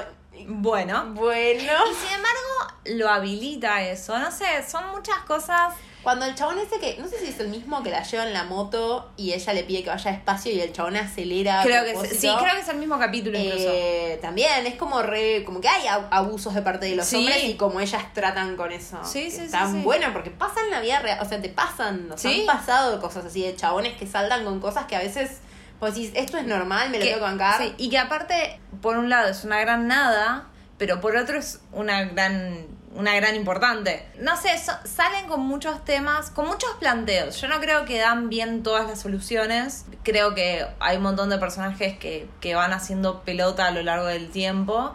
[0.62, 1.06] Bueno.
[1.14, 1.74] bueno.
[1.92, 4.18] Y sin embargo, lo habilita eso.
[4.18, 5.74] No sé, son muchas cosas.
[6.04, 8.34] Cuando el chabón ese que, no sé si es el mismo que la lleva en
[8.34, 11.62] la moto y ella le pide que vaya despacio y el chabón acelera.
[11.64, 12.20] Creo que propósito.
[12.22, 13.70] sí, creo que es el mismo capítulo incluso.
[13.72, 17.18] Eh, también es como re, como que hay ab- abusos de parte de los Sí.
[17.18, 18.98] hombres y como ellas tratan con eso.
[19.04, 19.82] Sí, sí, sí, Están sí.
[19.82, 23.44] buenas porque pasan la vida real, o sea, te pasan, nos han pasado cosas así
[23.44, 25.38] de chabones que saltan con cosas que a veces
[25.80, 27.62] pues decís, esto es normal, me lo Que- tengo que bancar.
[27.62, 31.60] sí, y que aparte, por un lado es una gran nada, pero por otro es
[31.72, 34.06] una gran una gran importante.
[34.20, 37.40] No sé, so- salen con muchos temas, con muchos planteos.
[37.40, 39.86] Yo no creo que dan bien todas las soluciones.
[40.04, 44.06] Creo que hay un montón de personajes que, que van haciendo pelota a lo largo
[44.08, 44.94] del tiempo,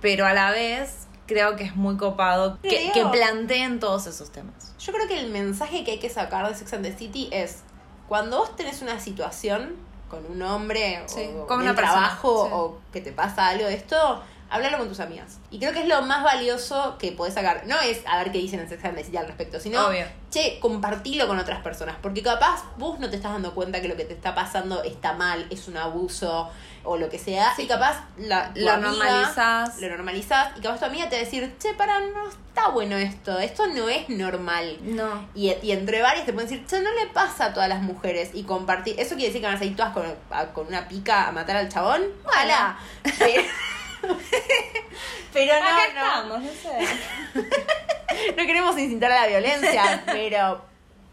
[0.00, 4.30] pero a la vez creo que es muy copado que, digo- que planteen todos esos
[4.30, 4.74] temas.
[4.78, 7.62] Yo creo que el mensaje que hay que sacar de Sex and the City es
[8.08, 9.74] cuando vos tenés una situación
[10.08, 12.50] con un hombre Sí, o con persona, trabajo sí.
[12.54, 15.38] o que te pasa algo de esto, háblalo con tus amigas.
[15.50, 17.64] Y creo que es lo más valioso que podés sacar.
[17.66, 20.06] No es a ver qué dicen en Sex and the City al respecto, sino Obvio.
[20.30, 21.96] che, compartilo con otras personas.
[22.00, 25.14] Porque capaz vos no te estás dando cuenta que lo que te está pasando está
[25.14, 26.50] mal, es un abuso
[26.84, 27.52] o lo que sea.
[27.58, 29.80] Y capaz la, Lo amiga normalizás.
[29.80, 32.96] Lo normalizás y capaz tu amiga te va a decir, che, para, no está bueno
[32.96, 34.78] esto, esto no es normal.
[34.82, 35.28] No.
[35.34, 38.30] Y, y entre varias te pueden decir, che, no le pasa a todas las mujeres.
[38.34, 38.94] Y compartir.
[39.00, 41.56] ¿Eso quiere decir que van a salir todas con, a- con una pica a matar
[41.56, 42.02] al chabón?
[42.24, 42.78] Ojalá.
[45.32, 46.06] Pero, no, Acá no.
[46.06, 48.30] estamos, no sé.
[48.36, 50.62] no queremos incitar a la violencia, pero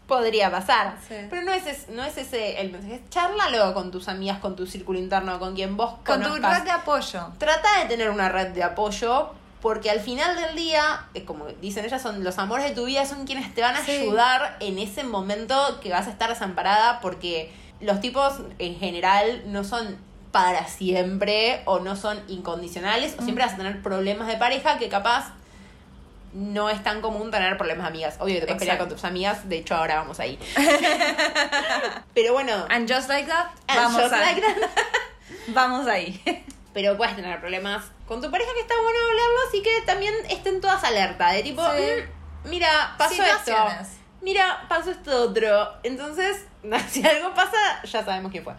[0.06, 0.96] podría pasar.
[1.06, 1.14] Sí.
[1.28, 3.02] Pero no es, es- no es ese el mensaje.
[3.10, 6.70] Charlalo con tus amigas, con tu círculo interno, con quien vos Con tu red de
[6.70, 7.28] apoyo.
[7.38, 9.32] Trata de tener una red de apoyo.
[9.60, 13.06] Porque al final del día, eh, como dicen ellas, son los amores de tu vida,
[13.06, 13.92] son quienes te van a Sí.
[13.92, 17.00] ayudar en ese momento que vas a estar desamparada.
[17.00, 19.96] Porque los tipos en general no son
[20.34, 24.88] para siempre o no son incondicionales o siempre vas a tener problemas de pareja que
[24.88, 25.30] capaz
[26.32, 28.16] no es tan común tener problemas de amigas.
[28.18, 30.36] Obvio te puedes pelear con tus amigas, de hecho ahora vamos ahí.
[32.14, 34.56] Pero bueno, And just like that, and vamos, just a- like that.
[35.54, 36.20] vamos ahí.
[36.74, 40.60] pero puedes tener problemas con tu pareja que está bueno hablarlo, así que también estén
[40.60, 41.82] todas alerta, de tipo, Sí.
[42.44, 43.54] "Mm, mira, pasó esto.
[44.20, 45.74] Mira, pasó esto otro.
[45.84, 46.44] Entonces,
[46.90, 48.54] si algo pasa, ya sabemos quién fue.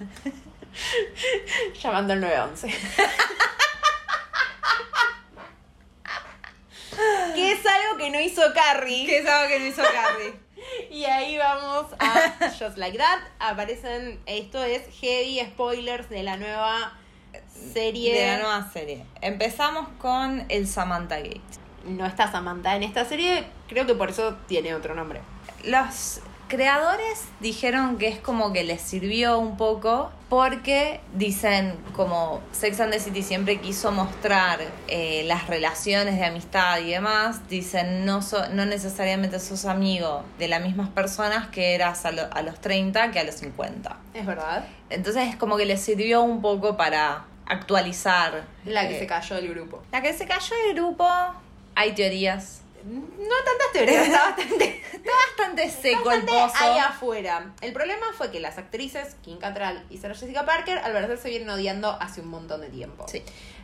[1.82, 2.68] Llamando al 911.
[7.34, 9.06] que es algo que no hizo Carrie.
[9.06, 10.34] Que es algo que no hizo Carrie.
[10.90, 13.20] Y ahí vamos a Just Like That.
[13.38, 16.98] Aparecen, esto es heavy spoilers de la nueva
[17.72, 18.14] serie.
[18.14, 19.04] De la nueva serie.
[19.20, 21.40] Empezamos con el Samantha Gate.
[21.84, 25.22] No está Samantha en esta serie, creo que por eso tiene otro nombre.
[25.64, 32.80] Los creadores dijeron que es como que les sirvió un poco porque dicen como Sex
[32.80, 34.58] and the City siempre quiso mostrar
[34.88, 40.48] eh, las relaciones de amistad y demás, dicen no, so- no necesariamente sos amigo de
[40.48, 43.96] las mismas personas que eras a, lo- a los 30 que a los 50.
[44.14, 44.66] Es verdad.
[44.90, 48.44] Entonces es como que les sirvió un poco para actualizar.
[48.64, 49.82] La que eh, se cayó del grupo.
[49.92, 51.08] La que se cayó del grupo,
[51.74, 52.60] hay teorías.
[52.84, 56.54] No tantas teorías, está bastante, Está bastante seco bastante el pozo.
[56.58, 57.52] ahí afuera.
[57.60, 61.28] El problema fue que las actrices, Kim Cattrall y Sarah Jessica Parker, al parecer se
[61.30, 63.06] vienen odiando hace un montón de tiempo.
[63.08, 63.22] Sí.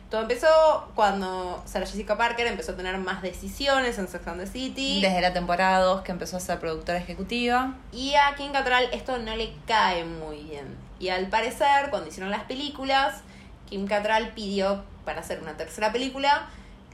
[0.09, 4.47] Todo empezó cuando Sarah Jessica Parker empezó a tener más decisiones en Sex and the
[4.47, 5.01] City.
[5.01, 7.75] Desde la temporada 2 que empezó a ser productora ejecutiva.
[7.91, 10.77] Y a Kim Cattrall esto no le cae muy bien.
[10.99, 13.21] Y al parecer, cuando hicieron las películas,
[13.69, 16.47] Kim Cattrall pidió para hacer una tercera película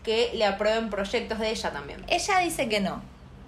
[0.03, 2.03] que le aprueben proyectos de ella también.
[2.07, 3.01] Ella dice que no.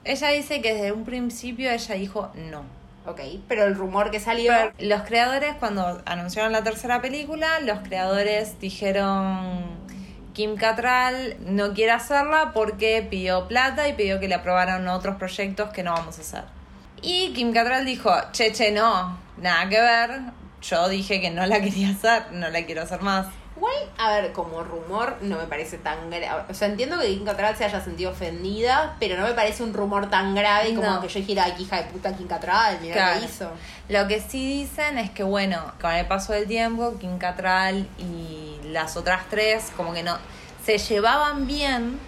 [0.03, 2.63] Ella dice que desde un principio ella dijo no.
[3.07, 4.51] Ok, pero el rumor que salió...
[4.51, 9.85] Pero los creadores, cuando anunciaron la tercera película, los creadores dijeron
[10.33, 15.69] Kim Cattrall no quiere hacerla porque pidió plata y pidió que le aprobaran otros proyectos
[15.69, 16.43] que no vamos a hacer.
[17.01, 20.21] Y Kim Cattrall dijo, che, che, no, nada que ver.
[20.61, 23.27] Yo dije que no la quería hacer, no la quiero hacer más.
[23.57, 26.43] Igual, a ver, como rumor no me parece tan grave.
[26.49, 29.73] O sea, entiendo que Kim Cattrall se haya sentido ofendida, pero no me parece un
[29.73, 31.01] rumor tan grave como No.
[31.01, 33.19] que yo dijera, "Ay, hija de puta Kim Cattrall, mira Claro.
[33.21, 33.49] qué hizo.
[33.87, 38.59] Lo que sí dicen es que, bueno, con el paso del tiempo, Kim Cattrall y
[38.65, 40.17] las otras tres, como que no.
[40.65, 41.99] se llevaban bien,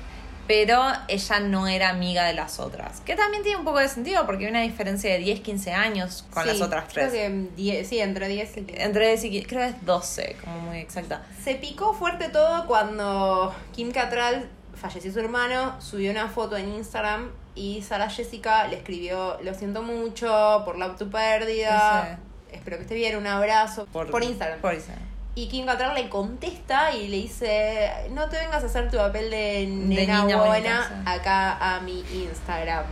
[0.47, 3.01] pero ella no era amiga de las otras.
[3.01, 6.25] Que también tiene un poco de sentido, porque hay una diferencia de 10, 15 años
[6.31, 7.09] con Sí, las otras tres.
[7.09, 8.83] Creo que 10, sí, entre 10 y 15.
[8.83, 11.23] Entre 10 y 15, creo que es 12, como muy exacta.
[11.43, 17.31] Se picó fuerte todo cuando Kim Cattrall falleció su hermano, subió una foto en Instagram
[17.55, 22.19] y Sara Jessica le escribió, lo siento mucho por la tu pérdida,
[22.51, 24.61] espero que esté bien, un abrazo, por, Instagram.
[24.61, 25.06] Por Instagram.
[25.37, 29.29] Y Kim Cattrall le contesta y le dice, no te vengas a hacer tu papel
[29.29, 32.85] de nena buena bonita, acá a mi Instagram.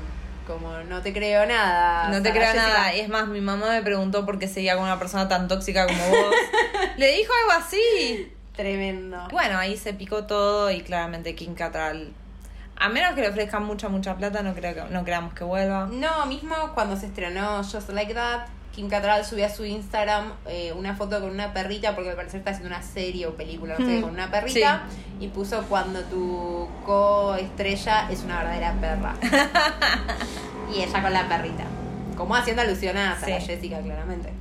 [0.45, 2.09] Como no te creo nada.
[2.09, 2.67] No te creo Jessica".
[2.67, 2.93] nada.
[2.93, 5.87] Y es más, mi mamá me preguntó por qué seguía con una persona tan tóxica
[5.87, 6.35] como vos.
[6.97, 8.31] Le dijo algo así.
[8.55, 9.27] Tremendo.
[9.31, 12.13] Bueno, ahí se picó todo y claramente Kim Cattrall.
[12.75, 15.87] A menos que le ofrezcan mucha, mucha plata, no creo que, no creamos que vuelva.
[15.91, 18.41] No, mismo cuando se estrenó Just Like That,
[18.75, 22.39] Kim Cattrall subió a su Instagram eh, una foto con una perrita, porque al parecer
[22.39, 24.83] está haciendo una serie o película, no sé, Hmm, con una perrita,
[25.19, 29.13] y puso cuando tu coestrella es una verdadera perra.
[30.75, 31.63] y ella con la perrita.
[32.17, 33.47] Como haciendo alusión a Sarah Sí.
[33.47, 34.33] Jessica, claramente.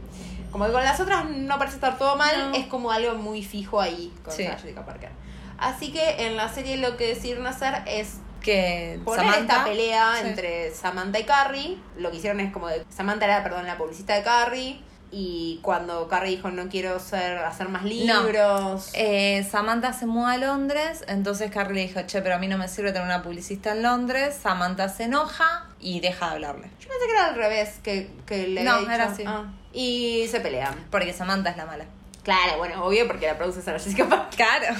[0.50, 2.56] Como que con las otras no parece estar todo mal, No.
[2.56, 4.44] es como algo muy fijo ahí con Sí.
[4.44, 5.10] Sarah Jessica Parker.
[5.58, 9.52] Así que en la serie lo que decidieron hacer es Que poner Samantha.
[9.54, 10.28] esta pelea Sí.
[10.28, 11.78] entre Samantha y Carrie.
[11.96, 14.80] Lo que hicieron es como de, Samantha era, perdón, la publicista de Carrie.
[15.16, 18.90] Y cuando Carrie dijo no quiero ser, hacer más libros.
[18.94, 22.58] Eh, Samantha se muda a Londres, entonces Carrie le dijo, che, pero a mí no
[22.58, 24.36] me sirve tener una publicista en Londres.
[24.42, 26.68] Samantha se enoja y deja de hablarle.
[26.80, 29.24] Yo pensé que era al revés, que, que le No, había dicho- era así.
[29.26, 29.44] Ah.
[29.72, 30.74] Y se pelean.
[30.90, 31.84] Porque Samantha es la mala.
[32.24, 34.34] Claro, bueno, obvio porque la produce Sarah Jessica Parker.
[34.36, 34.74] Claro.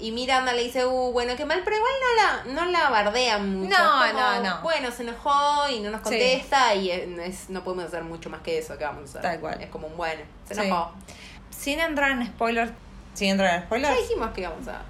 [0.00, 1.92] Y Miranda le dice, uh, bueno, qué mal, pero igual
[2.46, 3.76] no la, no la bardean mucho.
[3.76, 4.62] No, como, no, no.
[4.62, 6.04] Bueno, se enojó y no nos Sí.
[6.04, 9.22] contesta y es- no podemos hacer mucho más que eso que vamos a hacer.
[9.22, 9.60] Tal cual.
[9.60, 10.60] Es como un bueno, se Sí.
[10.60, 10.92] enojó.
[11.50, 12.70] Sin entrar en spoilers.
[13.14, 13.98] Sin entrar en Ya spoilers.
[14.08, 14.82] dijimos que íbamos a...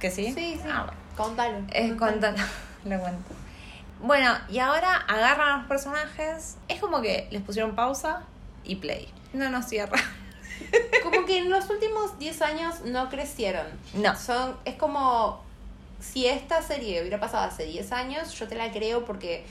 [0.00, 0.32] ¿Que sí?
[0.32, 0.68] Sí, sí.
[0.70, 1.00] Ah, bueno.
[1.16, 1.58] Contalo.
[1.72, 2.38] Es contalo.
[2.84, 3.34] lo cuento.
[4.00, 6.56] Bueno, y ahora agarran a los personajes.
[6.68, 8.22] Es como que les pusieron pausa
[8.64, 9.12] y play.
[9.34, 9.98] No nos cierra.
[11.02, 13.66] Como que en los últimos 10 años no crecieron.
[13.94, 14.16] No.
[14.16, 15.42] Son, es como
[16.00, 19.44] si esta serie hubiera pasado hace 10 años, yo te la creo porque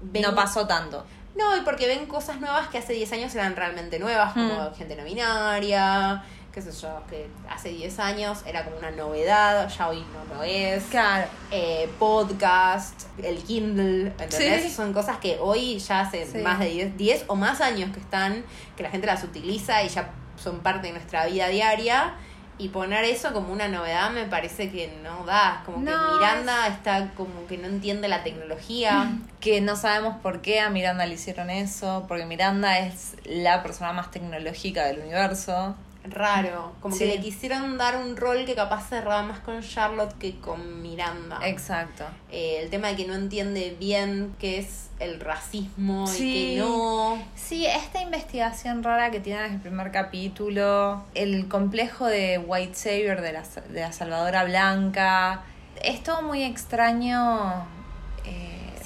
[0.00, 1.04] ven- No pasó tanto.
[1.36, 4.74] No, y porque ven cosas nuevas que hace 10 años eran realmente nuevas, como Mm.
[4.74, 9.88] gente no binaria, qué sé yo, que hace 10 años era como una novedad, ya
[9.88, 10.82] hoy no lo es.
[10.84, 11.28] Claro.
[11.52, 14.64] Eh, podcast, el Kindle, ¿entendés?
[14.64, 14.70] Sí.
[14.70, 16.38] Son cosas que hoy ya hace Sí.
[16.38, 18.44] más de 10, 10 o más años que están,
[18.76, 22.14] que la gente las utiliza y ya son parte de nuestra vida diaria.
[22.60, 25.62] Y poner eso como una novedad me parece que no da.
[25.64, 29.12] Como No, que Miranda está como que no entiende la tecnología.
[29.40, 32.04] Que no sabemos por qué a Miranda le hicieron eso.
[32.08, 35.76] Porque Miranda es la persona más tecnológica del universo.
[36.10, 36.74] Raro.
[36.80, 37.00] Como Sí.
[37.04, 41.38] que le quisieron dar un rol que capaz cerraba más con Charlotte que con Miranda.
[41.44, 42.04] Exacto.
[42.30, 46.32] Eh, el tema de que no entiende bien qué es el racismo y Sí.
[46.56, 47.22] que no.
[47.36, 53.20] Sí, esta investigación rara que tiene en el primer capítulo, el complejo de White Savior
[53.20, 55.42] de la, de la Salvadora Blanca,
[55.82, 57.66] es todo muy extraño.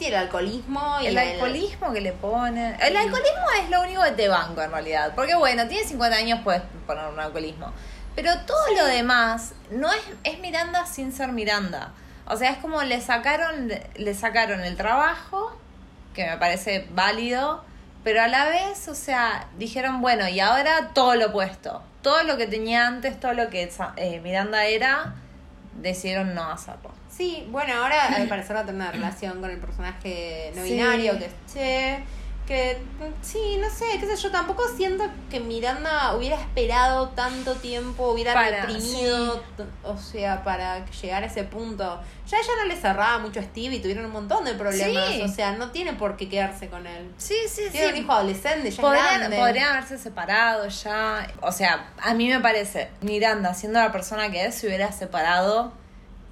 [0.03, 2.77] Sí, el alcoholismo y el alcoholismo que le ponen.
[2.81, 5.13] El alcoholismo es lo único que te banco en realidad.
[5.15, 7.73] Porque bueno, tiene 50 años, puedes poner un alcoholismo.
[8.17, 11.93] Pero todo lo demás no es, es Miranda sin ser Miranda.
[12.27, 15.57] O sea, es como le sacaron, le sacaron el trabajo,
[16.15, 17.63] que me parece válido,
[18.03, 21.81] pero a la vez, o sea, dijeron, bueno, y ahora todo lo opuesto.
[22.03, 25.15] Todo lo que tenía antes, todo lo que eh, Miranda era,
[25.81, 26.91] decidieron no hacerlo.
[27.15, 30.73] Sí, bueno, ahora al parecer va a tener una relación con el personaje no Sí.
[30.73, 32.05] binario que es Che.
[32.47, 32.77] Que
[33.23, 38.35] sí, no sé, qué sé yo, tampoco siento que Miranda hubiera esperado tanto tiempo, hubiera
[38.35, 39.41] Para, reprimido,
[39.85, 42.01] o sea, para llegar a ese punto.
[42.29, 45.23] Ya ella no le cerraba mucho a Steve y tuvieron un montón de problemas, Sí.
[45.23, 47.13] o sea, no tiene por qué quedarse con él.
[47.17, 49.37] Sí, sí, Tiene un hijo adolescente, ya Podrían, grande.
[49.37, 51.29] podrían haberse separado ya.
[51.43, 55.73] O sea, a mí me parece, Miranda, siendo la persona que es, se hubiera separado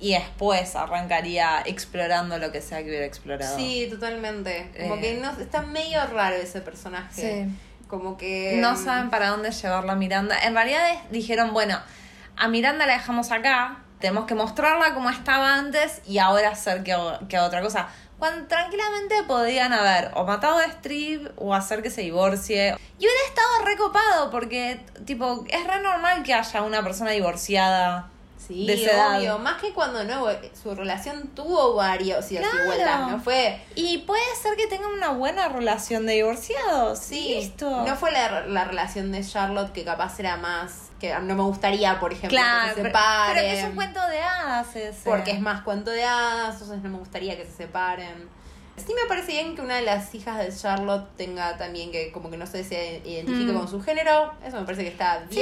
[0.00, 3.56] y después arrancaría explorando lo que sea que hubiera explorado.
[3.56, 4.70] Sí, totalmente.
[4.80, 5.00] Como Eh.
[5.00, 7.46] que no, está medio raro ese personaje.
[7.46, 7.56] Sí.
[7.88, 8.58] Como que...
[8.60, 10.38] No saben para dónde llevarla a Miranda.
[10.44, 11.78] En realidad es- dijeron, bueno,
[12.36, 16.96] a Miranda la dejamos acá, tenemos que mostrarla como estaba antes y ahora hacer que,
[17.28, 17.88] que otra cosa.
[18.18, 22.76] Cuando tranquilamente podían haber o matado a Steve o hacer que se divorcie.
[22.98, 28.08] Y hubiera estado recopado porque, tipo, es re normal que haya una persona divorciada.
[28.50, 29.18] Sí, de esa edad.
[29.18, 29.38] obvio.
[29.38, 30.26] Más que cuando no,
[30.60, 32.66] su relación tuvo varios idas y Claro.
[32.66, 33.10] vueltas.
[33.12, 33.62] No fue...
[33.76, 36.98] Y puede ser que tengan una buena relación de divorciados.
[36.98, 37.84] Sí, Listo.
[37.86, 40.88] no fue la, la relación de Charlotte que capaz era más...
[40.98, 43.34] Que no me gustaría, por ejemplo, Claro, que se pero, separen.
[43.34, 45.00] pero que es un cuento de hadas ese.
[45.08, 48.28] Porque es más cuento de hadas, entonces no me gustaría que se separen.
[48.76, 52.30] Sí me parece bien que una de las hijas de Charlotte tenga también que como
[52.30, 53.56] que no sé, se identifique Mm.
[53.58, 54.32] con su género.
[54.44, 55.40] Eso me parece que está Sí.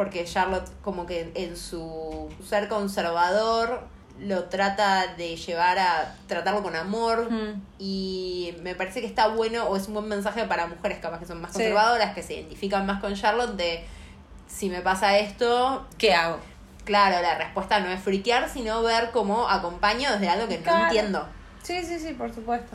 [0.00, 3.82] Porque Charlotte como que en su ser conservador
[4.18, 7.60] lo trata de llevar a tratarlo con amor Mm.
[7.78, 11.26] y me parece que está bueno o es un buen mensaje para mujeres capaz que
[11.26, 11.58] son más Sí.
[11.58, 13.84] conservadoras, que se identifican más con Charlotte de
[14.48, 16.38] si me pasa esto, ¿Qué hago?
[16.86, 21.28] Claro, la respuesta no es friquear, sino ver cómo acompaño desde algo que no entiendo.
[21.62, 22.74] Sí, sí, sí, por supuesto.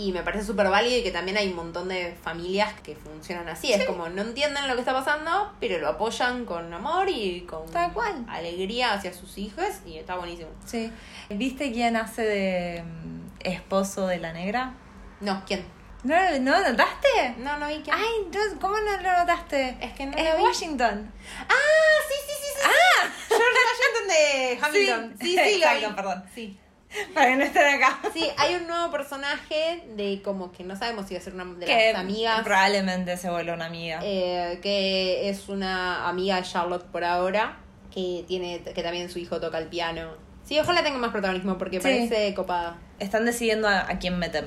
[0.00, 3.48] Y me parece súper válido y que también hay un montón de familias que funcionan
[3.48, 3.72] así.
[3.72, 7.68] Es como no entienden lo que está pasando, pero lo apoyan con amor y con
[7.70, 8.24] Tal cual.
[8.28, 10.50] alegría hacia sus hijos y está buenísimo.
[10.64, 10.92] Sí.
[11.30, 14.74] ¿Viste quién hace de mm, esposo de la negra?
[15.20, 15.66] No, ¿quién?
[16.04, 17.34] ¿No, ¿no lo notaste?
[17.38, 17.96] No, no vi quién.
[17.96, 19.78] Ay, no, ¿cómo no lo notaste?
[19.80, 20.42] Es que no Es lo vi.
[20.44, 21.12] Washington.
[21.48, 22.62] Ah, sí, sí, sí, sí.
[22.64, 25.16] Ah, George Washington de Hamilton.
[25.20, 25.94] Sí, sí, lo vi.
[25.96, 26.24] perdón.
[26.32, 26.60] Sí.
[27.14, 27.98] Para que no estén acá.
[28.12, 31.44] Sí, hay un nuevo personaje de como que no sabemos si va a ser una
[31.44, 32.42] de que las amigas.
[32.42, 34.00] probablemente se vuelva una amiga.
[34.02, 37.58] eh, que es una amiga de Charlotte por ahora,
[37.94, 40.12] que tiene que también su hijo toca el piano.
[40.44, 41.82] Sí, ojalá tenga más protagonismo porque Sí.
[41.82, 42.78] parece copada.
[42.98, 44.46] Están decidiendo a, a quién meter.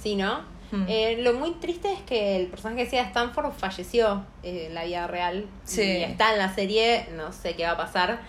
[0.00, 0.44] Sí, ¿no?
[0.70, 0.84] Hmm.
[0.88, 4.84] Eh, lo muy triste es que el personaje que decía Stanford falleció eh, en la
[4.84, 5.46] vida real.
[5.64, 5.82] Sí.
[5.82, 8.20] Y está en la serie, no sé qué va a pasar,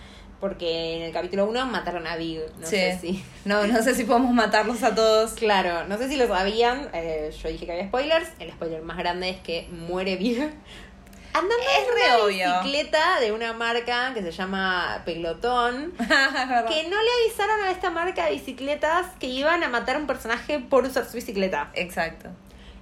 [0.42, 2.40] porque en el capítulo 1 mataron a Big.
[2.58, 2.76] No Sí.
[2.76, 3.24] sé si.
[3.44, 5.30] No, no sé si podemos matarlos a todos.
[5.36, 6.90] Claro, no sé si lo sabían.
[6.92, 8.28] eh, yo dije que había spoilers.
[8.40, 10.40] El spoiler más grande es que muere Big.
[11.34, 12.60] Andando Es en una obvio.
[12.62, 15.92] bicicleta de una marca que se llama Pelotón.
[15.98, 20.06] Que no le avisaron a esta marca de bicicletas que iban a matar a un
[20.08, 21.70] personaje por usar su bicicleta.
[21.74, 22.30] Exacto.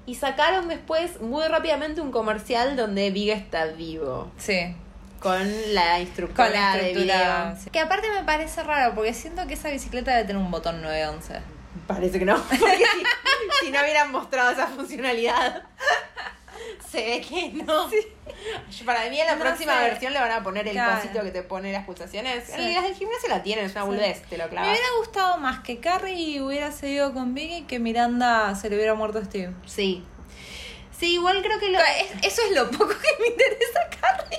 [0.07, 4.33] Y sacaron después muy rápidamente un comercial donde Big está vivo.
[4.39, 4.75] Sí.
[5.21, 7.45] Con la instructora, Con la de estructura.
[7.53, 7.63] video.
[7.65, 7.71] sí.
[7.71, 11.41] Que aparte me parece raro, porque siento que esa bicicleta debe tener un botón 911.
[11.87, 15.63] Parece que no, porque si, si no hubieran mostrado esa funcionalidad,
[16.91, 17.89] se ve que no.
[18.85, 19.81] Para mí en la No próxima sé.
[19.85, 20.97] versión le van a poner el Claro.
[20.97, 22.45] cosito que te pone las pulsaciones.
[22.47, 22.73] Sí.
[22.75, 23.87] Las del gimnasio la tienen, es una Sí.
[23.89, 24.71] boludez, te lo Me clavas.
[24.71, 29.19] hubiera gustado más que Carrie hubiera seguido con Vicky que Miranda se le hubiera muerto
[29.19, 29.53] a Steve.
[29.67, 30.05] Sí.
[30.99, 31.79] Sí, igual creo que lo...
[31.79, 34.39] Es- Eso es lo poco que me interesa a Carrie.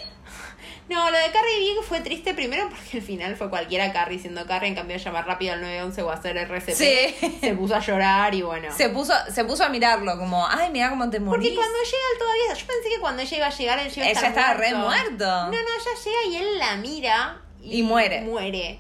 [0.91, 4.45] No, lo de Carrie Big fue triste primero porque al final fue cualquiera Carrie siendo
[4.45, 7.37] Carrie, en cambio de llamar rápido al 911 o hacer RCP, Sí.
[7.39, 8.67] se puso a llorar y bueno.
[8.75, 11.49] Se puso, se puso a mirarlo como, ay, mira cómo te morís.
[11.49, 13.93] Porque cuando llega él todavía, yo pensé que cuando ella iba a llegar él ya
[14.01, 15.25] iba a Ella estar estaba re muerto.
[15.25, 18.21] No, no, ella llega y él la mira Y muere.
[18.21, 18.79] Muere.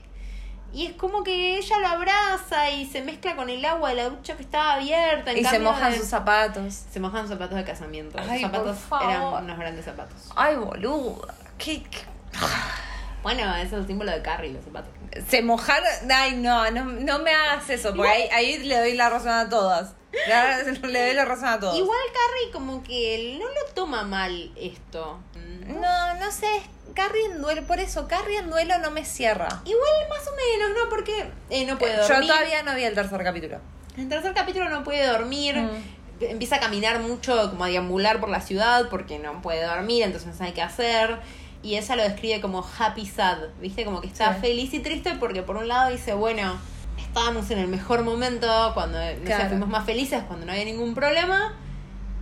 [0.73, 4.09] Y es como que ella lo abraza y se mezcla con el agua de la
[4.09, 5.31] ducha que estaba abierta.
[5.31, 6.73] en Y se mojan de- sus zapatos.
[6.89, 8.17] Se mojan zapatos de casamiento.
[8.17, 9.09] Los Ay, por zapatos favor.
[9.11, 10.29] eran unos grandes zapatos.
[10.35, 11.33] Ay, boluda.
[11.63, 11.99] ¿Qué, qué-
[13.23, 14.89] Bueno, es el símbolo de Carrie, los zapatos.
[15.27, 15.87] Se mojaron.
[16.11, 19.47] Ay, no, no, no me hagas eso, porque ahí, ahí le doy la razón a
[19.49, 19.93] todas.
[20.83, 21.77] Le, doy la razón a todos.
[21.77, 25.19] Igual Carrie como que no lo toma mal esto.
[25.67, 26.47] No, no sé.
[26.95, 29.47] Carrie en duelo, por eso, Carrie en duelo no me cierra.
[29.63, 30.89] Igual más o menos, ¿no?
[30.89, 32.27] Porque eh, no puede Yo dormir.
[32.27, 33.59] todavía no vi el tercer capítulo.
[33.95, 35.55] En el tercer capítulo no puede dormir.
[35.57, 36.23] Mm.
[36.23, 40.27] Empieza a caminar mucho, como a deambular por la ciudad porque no puede dormir, entonces
[40.27, 41.19] no sabe qué hacer.
[41.63, 43.85] Y ella lo describe como happy sad, ¿viste?
[43.85, 44.41] Como que está Sí.
[44.41, 46.57] feliz y triste porque por un lado dice, bueno,
[46.97, 50.95] estábamos en el mejor momento, cuando no sé, fuimos más felices, cuando no había ningún
[50.95, 51.53] problema.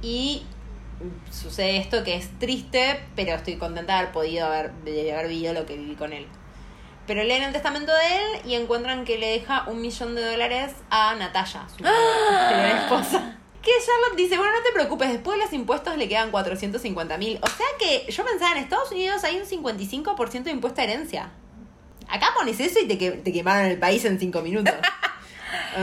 [0.02, 0.44] Y
[1.32, 5.54] sucede esto que es triste, pero estoy contenta de haber podido haber, de haber vivido
[5.54, 6.28] lo que viví con él.
[7.08, 10.74] Pero leen el testamento de él y encuentran que le deja un millón de dólares
[10.90, 13.36] a Natalia, su primera esposa.
[13.78, 17.40] Que Charlotte dice, bueno, no te preocupes, después de los impuestos le quedan 450 mil.
[17.44, 21.32] O sea que yo pensaba, en Estados Unidos hay un 55% de impuesto a herencia.
[22.08, 24.74] Acá pones eso y te, que- te quemaron el país en 5 minutos.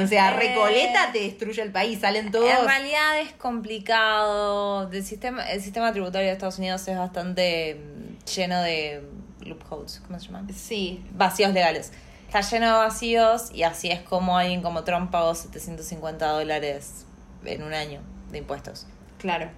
[0.02, 0.36] O sea, Eh.
[0.36, 2.50] Recoleta te destruye el país, salen todos...
[2.50, 4.90] En realidad es complicado.
[4.90, 9.08] El sistema, el sistema tributario de Estados Unidos es bastante mm, lleno de
[9.42, 10.52] loopholes, ¿cómo se llaman?
[10.52, 11.92] Sí, Vacíos legales.
[12.26, 17.05] Está lleno de vacíos y así es como alguien como Trump pagó 750 dólares
[17.46, 18.86] en un año de impuestos.
[19.18, 19.48] claro.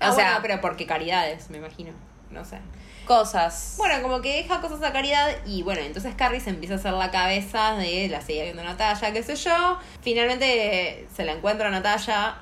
[0.00, 1.92] O O sea, pero porque caridades, me imagino.
[2.30, 2.58] No sé.
[3.06, 3.74] Cosas.
[3.76, 6.92] Bueno, como que deja cosas a caridad y bueno, entonces Carrie se empieza a hacer
[6.94, 9.78] la cabeza de la seguía viendo a Natalia, qué sé yo.
[10.02, 12.36] Finalmente se la encuentra a Natalia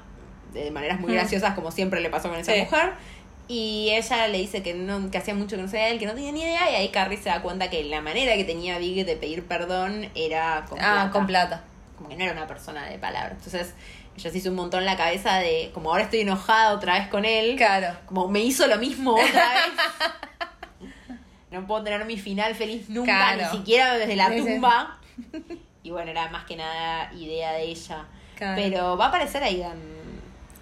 [0.52, 1.16] de maneras muy Hmm.
[1.16, 2.60] graciosas, como siempre le pasó con esa Sí.
[2.60, 2.92] mujer.
[3.48, 6.14] Y ella le dice que no que hacía mucho que no sabía él, que no
[6.14, 6.70] tenía ni idea.
[6.70, 10.08] Y ahí Carrie se da cuenta que la manera que tenía Big de pedir perdón
[10.14, 11.10] era con ah, plata.
[11.10, 11.64] con plata.
[11.96, 13.32] Como que no era una persona de palabras.
[13.44, 13.74] Entonces
[14.16, 17.24] ella se hizo un montón la cabeza de, como ahora estoy enojada otra vez con
[17.24, 17.56] él.
[17.56, 17.96] Claro.
[18.06, 19.72] Como me hizo lo mismo otra vez.
[21.50, 23.52] No puedo tener mi final feliz nunca, Claro.
[23.52, 24.98] ni siquiera desde la tumba.
[25.84, 28.06] Y bueno, era más que nada idea de ella.
[28.36, 28.54] Claro.
[28.56, 29.76] Pero va a aparecer Aidan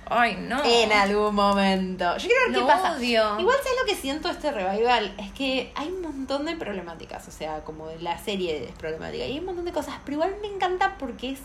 [0.06, 0.64] Ay, no.
[0.64, 2.16] en algún momento.
[2.16, 2.96] Yo quiero ver Lo qué pasa.
[2.96, 3.38] odio.
[3.38, 5.14] Igual, ¿sabes lo que siento este revival?
[5.18, 7.28] Es que hay un montón de problemáticas.
[7.28, 9.24] O sea, como la serie es problemática.
[9.26, 9.94] Y hay un montón de cosas.
[10.06, 11.40] Pero igual me encanta porque es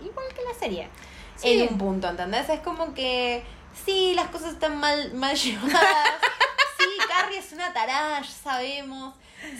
[0.00, 0.88] igual que la serie.
[1.38, 1.60] Sí.
[1.62, 2.48] En un punto, ¿entendés?
[2.50, 3.42] Es como que.
[3.86, 6.08] Sí, las cosas están mal, mal llevadas.
[6.78, 9.14] sí, Carrie es una tarada, ya sabemos.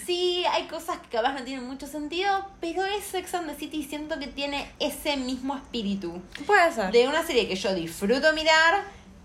[0.05, 3.85] Sí, hay cosas que capaz no tienen mucho sentido, pero es Sex and the City
[3.85, 6.91] siento que tiene ese mismo espíritu Puede ser.
[6.91, 8.83] de una serie que yo disfruto mirar,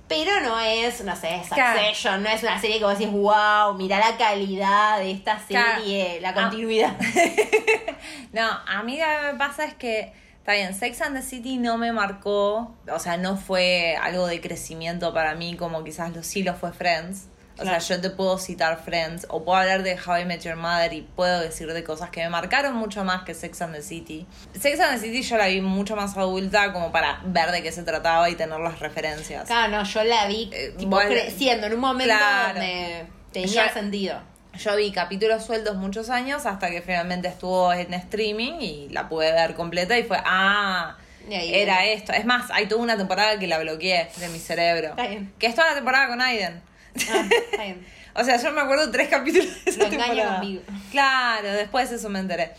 [0.08, 1.42] pero no es, no sé.
[1.44, 6.20] Succession, no es una serie que vos decís, wow, mira la calidad de esta serie,
[6.22, 6.34] la Ah.
[6.36, 6.96] continuidad.
[8.32, 10.14] No, a mí lo que me pasa es que,
[10.44, 14.42] está bien, Sex and the City no me marcó, o sea, no fue algo de
[14.42, 17.28] crecimiento para mí como quizás lo sí lo fue Friends.
[17.56, 17.80] O Claro.
[17.82, 20.92] sea, yo te puedo citar Friends o puedo hablar de How I Met Your Mother
[20.92, 24.26] y puedo decir de cosas que me marcaron mucho más que Sex and the City.
[24.60, 27.72] Sex and the City yo la vi mucho más adulta como para ver de qué
[27.72, 29.46] se trataba y tener las referencias.
[29.46, 32.54] Claro, no, yo la vi Eh, tipo, creciendo en un momento claro.
[32.60, 34.20] donde tenía Yo- sentido.
[34.58, 39.32] Yo vi capítulos sueltos muchos años hasta que finalmente estuvo en streaming y la pude
[39.32, 40.98] ver completa y fue, ah,
[41.30, 42.14] era esto.
[42.14, 44.90] Es más, hay toda una temporada que la bloqueé de mi cerebro.
[44.90, 45.34] Está bien.
[45.40, 46.62] Que es toda la temporada con Aiden.
[47.10, 47.86] Ah, está bien.
[48.16, 50.36] O sea, yo me acuerdo tres capítulos de esa Lo temporada.
[50.36, 50.62] conmigo.
[50.92, 52.52] Claro, después eso me enteré.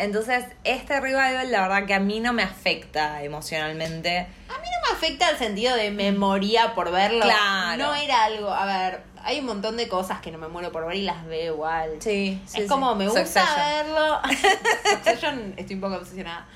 [0.00, 4.18] Entonces, este revival, la verdad que a mí no me afecta emocionalmente.
[4.48, 7.20] A mí no me afecta el sentido de memoria por verlo.
[7.22, 7.84] Claro.
[7.86, 10.86] No era algo, a ver, hay un montón de cosas que no me muero por
[10.86, 11.90] ver y las veo igual.
[12.00, 12.62] Sí, sí.
[12.62, 12.98] es como sí.
[12.98, 13.66] me gusta Succession.
[13.66, 14.20] verlo.
[14.90, 16.46] Succession estoy un poco obsesionada.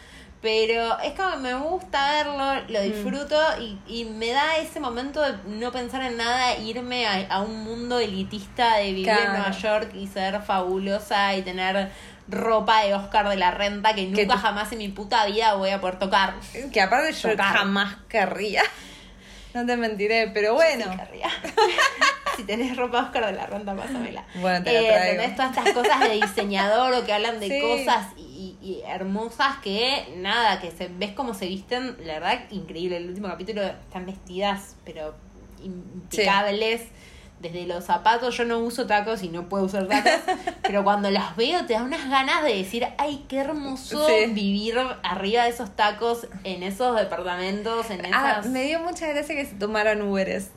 [0.40, 2.82] Pero es como que me gusta verlo, lo Mm.
[2.82, 7.40] disfruto y, y me da ese momento de no pensar en nada, irme a, a
[7.40, 9.28] un mundo elitista de vivir en.
[9.32, 11.90] Nueva York y ser fabulosa y tener
[12.28, 15.80] ropa de Oscar de la Renta que nunca jamás en mi puta vida voy a
[15.80, 16.34] poder tocar.
[16.72, 17.56] Que aparte yo Tocar.
[17.56, 18.62] jamás querría.
[19.54, 20.84] No te mentiré, pero bueno.
[20.90, 21.28] Sí, querría.
[22.36, 24.24] si tenés ropa Oscar de la Renta, pásamela.
[24.34, 25.22] Bueno, te la Eh, traigo.
[25.22, 25.36] ¿entendés?
[25.36, 27.60] Todas estas cosas de diseñador o que hablan de Sí.
[27.60, 32.96] cosas y, y hermosas que, nada, que se ves cómo se visten, la verdad, increíble.
[32.96, 35.14] El último capítulo están vestidas, pero
[35.62, 36.82] impecables.
[37.44, 40.12] Desde los zapatos, yo no uso tacos y no puedo usar tacos,
[40.62, 44.26] pero cuando las veo te da unas ganas de decir, ay, qué hermoso Sí.
[44.32, 48.46] vivir arriba de esos tacos, en esos departamentos, en Ah, esas...
[48.46, 50.52] me dio mucha gracia que se tomaran Uberes.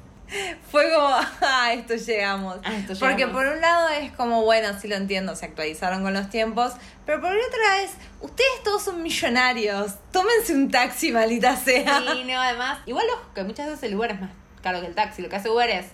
[0.72, 1.08] Fue como,
[1.42, 2.58] ah, esto llegamos.
[2.64, 3.36] A esto Porque llegamos.
[3.44, 6.72] por un lado es como, bueno, sí lo entiendo, se actualizaron con los tiempos,
[7.06, 12.00] pero por otra es, ustedes todos son millonarios, tómense un taxi, maldita sea.
[12.14, 14.32] Sí, no, además, igual ojo, que muchas veces el Uber es más
[14.62, 15.22] caro que el taxi.
[15.22, 15.86] Lo que hace Uber es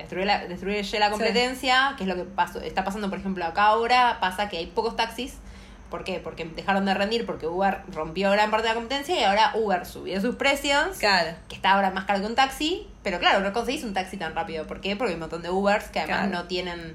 [0.00, 3.64] destruir la, destruye la competencia, que es lo que pasó, está pasando, por ejemplo, acá
[3.64, 5.38] ahora, pasa que hay pocos taxis.
[5.90, 6.20] ¿Por qué?
[6.20, 9.84] Porque dejaron de rendir, porque Uber rompió gran parte de la competencia y ahora Uber
[9.84, 11.36] subió sus precios, Claro.
[11.48, 12.86] que está ahora más caro que un taxi.
[13.02, 14.66] Pero claro, no conseguís un taxi tan rápido.
[14.66, 14.94] ¿Por qué?
[14.94, 16.32] Porque hay un montón de Ubers que además Claro.
[16.42, 16.94] no tienen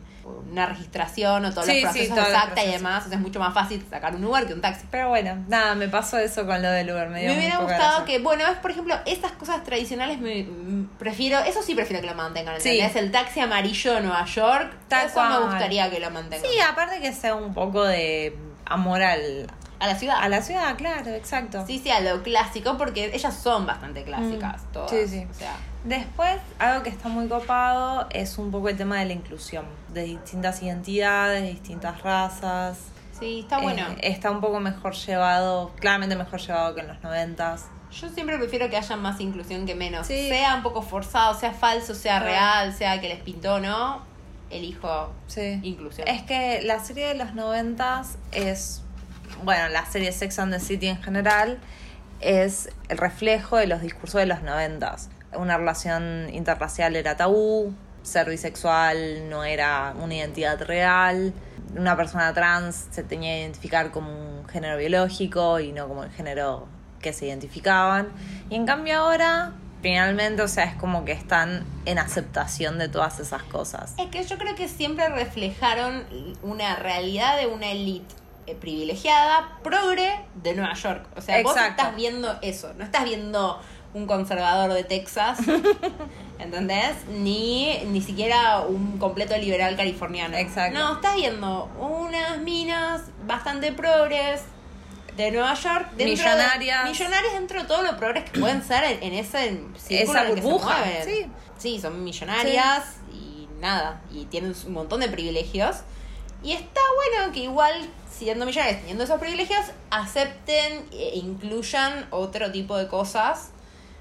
[0.51, 3.05] una registración o todos Sí, sí, los procesos exacta y demás.
[3.05, 4.85] O sea, es mucho más fácil sacar un Uber que un taxi.
[4.91, 7.09] Pero bueno, nada, me pasó eso con lo del Uber.
[7.09, 10.89] Me, dio Me hubiera gustado que, bueno, es por ejemplo, esas cosas tradicionales me mm,
[10.99, 12.69] prefiero, eso sí prefiero que lo mantengan, Sí.
[12.69, 12.95] ¿entendés?
[12.97, 15.29] El taxi amarillo de Nueva York, Tal eso cual.
[15.31, 16.47] me gustaría que lo mantengan.
[16.51, 18.35] Sí, aparte que sea un poco de
[18.65, 19.47] amor al,
[19.79, 20.17] A la ciudad.
[20.21, 21.65] a la ciudad, claro, exacto.
[21.65, 24.91] Sí, sí, a lo clásico, porque ellas son bastante clásicas, Mm, todas.
[24.91, 25.27] sí, sí.
[25.29, 25.53] O sea,
[25.85, 30.03] Después, algo que está muy copado es un poco el tema de la inclusión, de
[30.03, 32.79] distintas identidades, de distintas razas.
[33.19, 33.83] sí, está bueno.
[34.01, 37.67] Eh, está un poco mejor llevado, claramente mejor llevado que en los noventas.
[37.91, 40.07] Yo siempre prefiero que haya más inclusión que menos.
[40.07, 40.27] Sí.
[40.27, 44.01] Sea un poco forzado, sea falso, sea real, sea que les pintó, ¿no?
[44.49, 45.59] Elijo Sí.
[45.63, 46.07] inclusión.
[46.07, 48.81] Es que la serie de los noventas es,
[49.43, 51.59] bueno, la serie Sex and the City en general
[52.19, 55.09] es el reflejo de los discursos de los noventas.
[55.37, 57.73] Una relación interracial era tabú,
[58.03, 61.33] ser bisexual no era una identidad real,
[61.75, 66.11] una persona trans se tenía que identificar como un género biológico y no como el
[66.11, 66.67] género
[67.01, 68.09] que se identificaban.
[68.49, 73.19] Y en cambio ahora, finalmente, o sea, es como que están en aceptación de todas
[73.19, 73.93] esas cosas.
[73.97, 76.05] Es que yo creo que siempre reflejaron
[76.43, 78.13] una realidad de una élite
[78.47, 81.07] eh, privilegiada, progre de Nueva York.
[81.15, 81.81] O sea, vos Exacto.
[81.81, 83.59] estás viendo eso, no estás viendo
[83.95, 85.39] un conservador de Texas,
[86.39, 86.95] ¿entendés?
[87.09, 90.35] Ni, ni siquiera un completo liberal californiano.
[90.37, 90.77] Exacto.
[90.77, 94.41] No, estás viendo unas minas bastante progres
[95.15, 95.87] de Nueva York.
[95.95, 96.83] dentro de- Millonarias.
[96.89, 100.41] millonarias dentro de todo lo progres que pueden ser en, en ese Esa que se
[100.41, 101.03] burbuja, mueven.
[101.05, 101.25] sí.
[101.57, 105.77] Sí, son millonarias y nada, y tienen un montón de privilegios.
[106.43, 106.81] Y está
[107.17, 107.73] bueno que igual,
[108.11, 113.51] siendo millonarias, teniendo esos privilegios, acepten e incluyan otro tipo de cosas.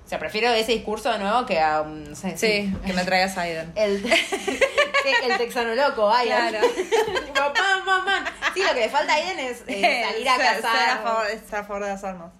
[0.04, 3.38] O sea, prefiero ese discurso de nuevo que a no sé, Sí, que me traigas
[3.38, 3.72] a Aiden.
[3.74, 4.04] El,
[5.24, 6.48] el texano loco, vaya.
[6.50, 6.68] Claro.
[7.34, 8.24] Pam, pam.
[8.54, 10.78] Sí, lo que le falta a Aiden es eh, salir a Ser- cazar.
[10.78, 12.32] Ser a, favor, estar a favor de las armas.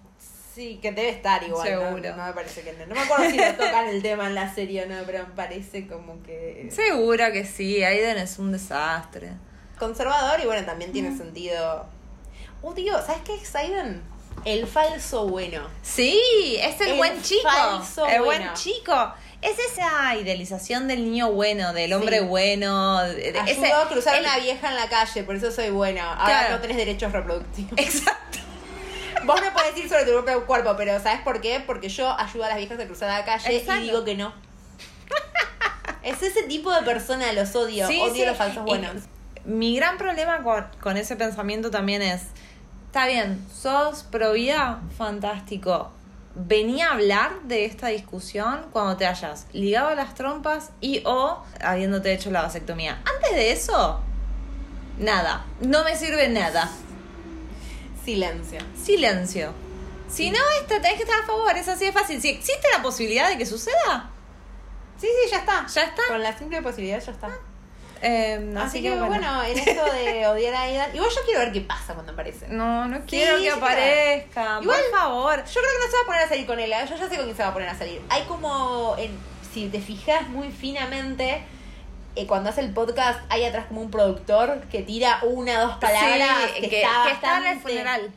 [0.53, 1.67] Sí, que debe estar igual.
[1.67, 2.15] Seguro.
[2.15, 2.85] No, me parece que no.
[2.85, 5.33] No me acuerdo si lo tocan el tema en la serie o no, pero me
[5.33, 6.69] parece como que.
[6.71, 9.31] Seguro que sí, Aiden es un desastre.
[9.77, 11.87] Conservador y bueno, también tiene sentido.
[12.61, 14.01] Uh, tío, ¿sabes qué es Aiden?
[14.43, 15.61] El falso bueno.
[15.81, 16.19] Sí,
[16.59, 17.49] es el, El buen chico.
[17.49, 18.45] falso el bueno.
[18.45, 19.13] buen chico.
[19.41, 22.25] Es esa idealización del niño bueno, del hombre Sí.
[22.25, 23.01] bueno.
[23.03, 25.69] de- de- Ayudó ese- a cruzar el- una vieja en la calle, por eso soy
[25.69, 26.01] bueno.
[26.03, 26.55] Ahora Claro.
[26.55, 27.73] no tenés derechos reproductivos.
[27.77, 28.39] Exacto.
[29.25, 31.59] Vos no podés ir sobre tu propio cuerpo, pero ¿sabes por qué?
[31.65, 33.81] Porque yo ayudo a las viejas a cruzar la calle Exacto.
[33.81, 34.33] y digo que no.
[36.03, 37.87] es ese tipo de persona, los odio.
[37.87, 38.25] Sí, odio sí.
[38.25, 38.91] los falsos Y buenos.
[39.45, 42.21] Mi gran problema con, con ese pensamiento también es,
[42.95, 45.91] está bien, sos pro vida, fantástico.
[46.33, 51.43] Vení a hablar de esta discusión cuando te hayas ligado a las trompas y o
[51.59, 53.01] habiéndote hecho la vasectomía.
[53.03, 53.99] Antes de eso,
[54.97, 55.45] nada.
[55.59, 56.71] No me sirve nada.
[58.05, 58.59] Silencio.
[58.81, 59.51] Silencio.
[60.07, 62.21] Si no, esta, tenés que estar a favor, es así de fácil.
[62.21, 64.09] Si existe la posibilidad de que suceda,
[64.97, 65.67] Sí, sí, ya está.
[65.67, 66.01] ya está.
[66.07, 67.27] Con la simple posibilidad ya está.
[68.01, 69.43] Eh, Así, que, bueno.
[69.43, 70.95] en esto de odiar a Aidan.
[70.95, 72.47] Igual yo quiero ver qué pasa cuando aparece.
[72.49, 74.59] No, no quiero que aparezca.
[74.61, 75.37] Igual- por favor.
[75.45, 76.71] Yo creo que no se va a poner a salir con él.
[76.71, 76.85] ¿eh?
[76.89, 78.01] Yo ya sé con quién se va a poner a salir.
[78.09, 78.95] Hay como.
[78.97, 79.17] En,
[79.53, 81.43] si te fijas muy finamente.
[82.17, 85.77] eh, cuando hace el podcast, hay atrás como un productor que tira una o dos
[85.77, 88.11] palabras Sí, que, que, está que en el funeral.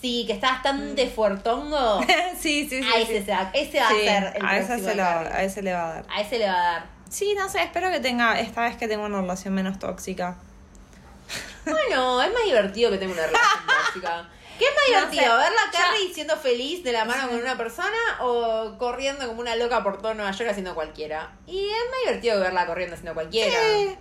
[0.00, 2.00] Sí, que está bastante fuertongo.
[2.38, 2.88] sí, sí, sí.
[2.94, 3.24] a ese, sí.
[3.24, 5.88] se va, ese va a ser el a, ese se lo- a ese le va
[5.90, 6.04] a dar.
[6.10, 6.93] A ese le va a dar.
[7.14, 10.36] Sí, no sé, espero que tenga, esta vez que tenga una relación menos tóxica.
[11.64, 14.28] Bueno, es más divertido que tenga una relación tóxica.
[14.58, 15.22] ¿Qué es más No divertido?
[15.32, 19.26] sé, ¿Verla a ya- Carrie siendo feliz de la mano con una persona o corriendo
[19.28, 21.30] como una loca por todo Nueva York haciendo cualquiera?
[21.46, 23.56] Y es más divertido que verla corriendo haciendo cualquiera.
[23.60, 23.96] Sí.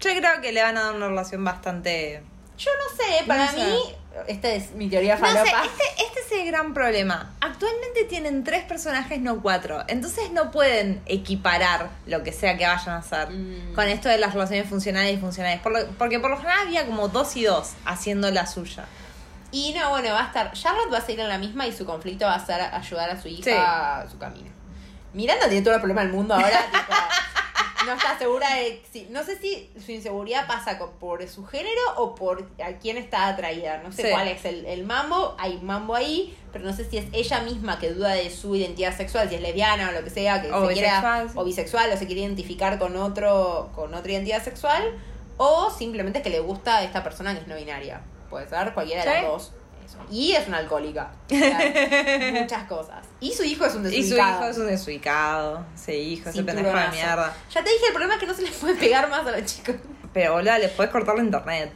[0.00, 2.22] Yo creo que le van a dar una relación bastante...
[2.58, 3.64] Yo no sé, para No sé.
[3.64, 3.96] mí,
[4.26, 5.64] esta es mi teoría No sé, falopa.
[5.64, 7.34] este, este es el gran problema.
[7.40, 9.84] Actualmente tienen tres personajes, no cuatro.
[9.86, 13.74] Entonces no pueden equiparar lo que sea que vayan a hacer Mm.
[13.74, 15.60] con esto de las relaciones funcionales y funcionales.
[15.60, 18.84] Por lo- porque por lo general había como dos y dos haciendo la suya.
[19.50, 20.52] Y no, bueno, va a estar.
[20.52, 23.20] Charlotte va a seguir en la misma y su conflicto va a ser ayudar a
[23.22, 23.50] su hija Sí.
[23.56, 24.50] a su camino.
[25.14, 26.92] Miranda tiene todo el problema del mundo ahora, tipo,
[27.88, 32.14] no está segura de si, no sé si su inseguridad pasa por su género o
[32.14, 33.78] por a quién está atraída.
[33.82, 34.08] No sé Sí.
[34.10, 37.78] cuál es el, el mambo, hay mambo ahí, pero no sé si es ella misma
[37.78, 40.66] que duda de su identidad sexual, si es lesbiana o lo que sea, que O
[40.68, 41.34] se quiera, bisexual, sí.
[41.36, 44.82] o bisexual o se quiere identificar con otro, con otra identidad sexual,
[45.36, 48.00] o simplemente es que le gusta esta persona que es no binaria.
[48.30, 49.14] Puede ser cualquiera de Sí.
[49.22, 49.52] las dos.
[49.88, 49.98] Eso.
[50.10, 51.10] Y es una alcohólica.
[51.26, 53.06] O sea, muchas cosas.
[53.20, 54.40] Y su hijo es un Y su desubicado.
[54.40, 55.66] hijo es un desubicado.
[55.74, 57.34] Ese hijo, ese pendejo de mierda.
[57.50, 59.44] Ya te dije, el problema es que no se les puede pegar más a los
[59.44, 59.76] chicos.
[60.12, 61.72] Pero boludo, les puedes cortar la internet.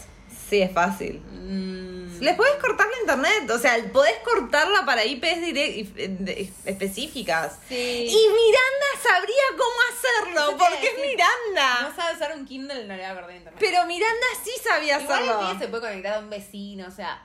[0.51, 1.21] Sí, es fácil.
[1.31, 7.59] Mm, Les puedes cortar la internet, o sea, podés cortarla para IPs direct- de- específicas.
[7.69, 8.07] Sí.
[8.09, 11.01] Y Miranda sabría cómo hacerlo, porque es.
[11.11, 11.89] Miranda.
[11.89, 13.59] no sabe usar un Kindle, no le va a perder internet.
[13.61, 15.59] Pero Miranda sí sabía Igual hacerlo.
[15.59, 17.23] se puede conectar a un vecino, o sea,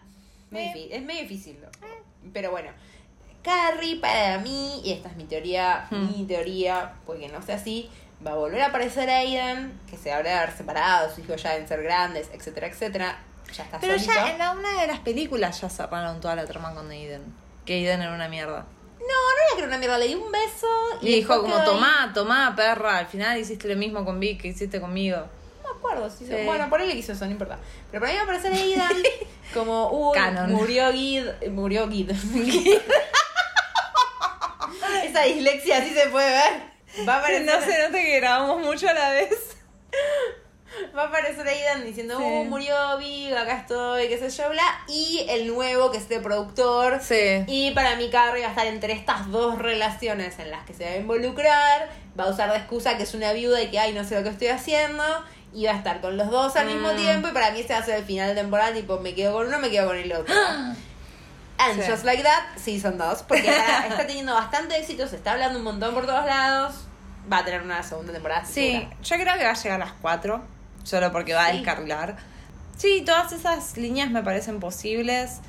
[0.51, 0.89] muy Eh.
[0.91, 1.59] es medio difícil.
[1.61, 1.67] ¿no?
[2.33, 2.69] Pero bueno,
[3.43, 6.17] Carrie para mí, y esta es mi teoría, Hmm.
[6.17, 7.89] mi teoría, porque no sea así,
[8.25, 11.51] va a volver a aparecer Aidan, que se habrá de haber separado, sus hijos ya
[11.51, 13.19] deben ser grandes, etcétera, etcétera.
[13.53, 14.13] Ya está Pero solito.
[14.13, 17.23] ya en la- una de las películas ya cerraron toda la trama con Aiden.
[17.65, 18.65] Que Aiden era una mierda.
[18.99, 19.13] No, no
[19.47, 20.67] era que era una mierda, le di un beso
[21.01, 24.49] Y dijo después como, tomá, tomá, perra, al final hiciste lo mismo con Vic que
[24.49, 25.27] hiciste conmigo.
[25.67, 26.09] No me acuerdo.
[26.09, 26.27] si Sí.
[26.27, 27.57] se- Bueno, por ahí le quiso eso, no importa.
[27.91, 28.91] Pero para mí va a aparecer Aidan
[29.53, 30.51] como, uy, Canon.
[30.53, 31.25] murió Gid.
[31.51, 32.11] Murió Gid.
[35.03, 37.07] Esa dislexia así se puede ver.
[37.07, 39.55] Va a aparecer, No se nota que grabamos mucho a la vez.
[40.95, 42.23] va a aparecer Aidan diciendo, Sí.
[42.23, 44.63] uh, murió Big, acá estoy, qué sé yo, bla.
[44.87, 46.99] Y el nuevo, que es de productor.
[47.01, 47.43] Sí.
[47.47, 50.85] Y para mí Carrie va a estar entre estas dos relaciones en las que se
[50.85, 51.89] va a involucrar,
[52.19, 54.23] va a usar de excusa que es una viuda y que, ay, no sé lo
[54.23, 55.03] que estoy haciendo,
[55.65, 56.97] va a estar con los dos al mismo Mm.
[56.97, 59.59] tiempo, y para mí a ser el final de temporada, tipo, me quedo con uno,
[59.59, 60.33] me quedo con el otro.
[61.59, 61.89] And Sí.
[61.89, 65.63] Just Like That, Season 2, porque está, está teniendo bastante éxito, se está hablando un
[65.65, 66.85] montón por todos lados,
[67.31, 68.45] va a tener una segunda temporada.
[68.45, 68.97] Sí, segura.
[69.01, 70.41] yo creo que va a llegar a las 4,
[70.83, 72.15] solo porque va a descarrilar.
[72.77, 75.39] Sí, todas esas líneas me parecen posibles.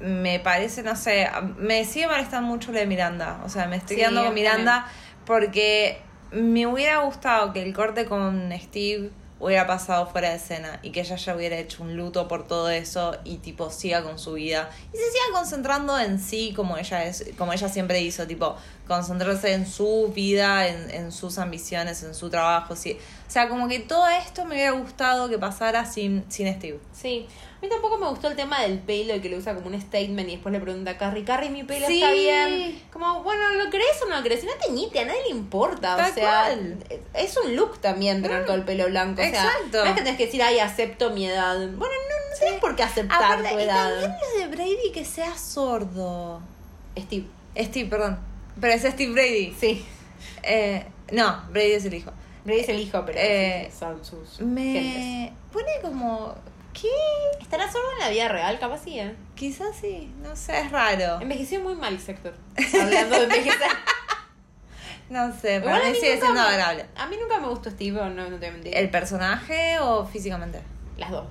[0.00, 1.28] Me parece, no sé,
[1.58, 3.38] me sigue molestando mucho lo de Miranda.
[3.44, 4.86] O sea, me estoy Sí, quedando con Miranda
[5.26, 9.10] porque me hubiera gustado que el corte con Steve
[9.40, 12.70] hubiera pasado fuera de escena y que ella ya hubiera hecho un luto por todo
[12.70, 14.70] eso y tipo siga con su vida.
[14.92, 19.54] Y se siga concentrando en sí como ella es como ella siempre hizo tipo concentrarse
[19.54, 22.98] en su vida en, en sus ambiciones en su trabajo sí.
[23.26, 26.78] O sea como que todo esto me hubiera gustado que pasara sin sin Steve.
[26.92, 27.26] Sí,
[27.62, 30.28] mí tampoco me gustó el tema del pelo y que lo usa como un statement
[30.28, 32.02] y después le pregunta a Carrie, Carrie, mi pelo Sí.
[32.02, 32.82] está bien.
[32.92, 34.42] Como, bueno, ¿lo crees o no lo crees?
[34.42, 35.96] Y no te ñite, a nadie le importa.
[35.96, 36.76] Tal o sea, cual.
[37.14, 39.20] es un look también tener todo el pelo blanco.
[39.20, 39.84] O sea, Exacto.
[39.84, 41.56] no es que tenés que decir, ay, acepto mi edad.
[41.56, 43.90] Bueno, no, no tienes por qué aceptar Aparte, tu y edad.
[44.00, 46.40] también lo de Brady que sea sordo
[46.98, 47.26] Steve,
[47.58, 48.18] Steve perdón
[48.60, 49.84] pero es Steve Brady sí.
[50.42, 52.12] eh, no Brady es el hijo
[52.44, 54.44] Brady es el hijo, pero Eh, sí, sí, son sus gentes.
[54.46, 56.34] me pone como
[56.72, 56.88] ¿qué?
[57.40, 58.58] ¿Estará sordo en la vida real?
[58.58, 59.14] Capaz sí, ¿eh?
[59.34, 62.34] quizás sí no sé es raro Envejeció muy mal, sector.
[62.82, 63.70] Hablando de envejecer.
[65.08, 68.10] no sé a mí sigue siendo me- adorable A mí nunca me gustó Steve, no,
[68.10, 68.76] no te voy a mentir.
[68.76, 70.62] el personaje o físicamente
[70.96, 71.24] Las dos.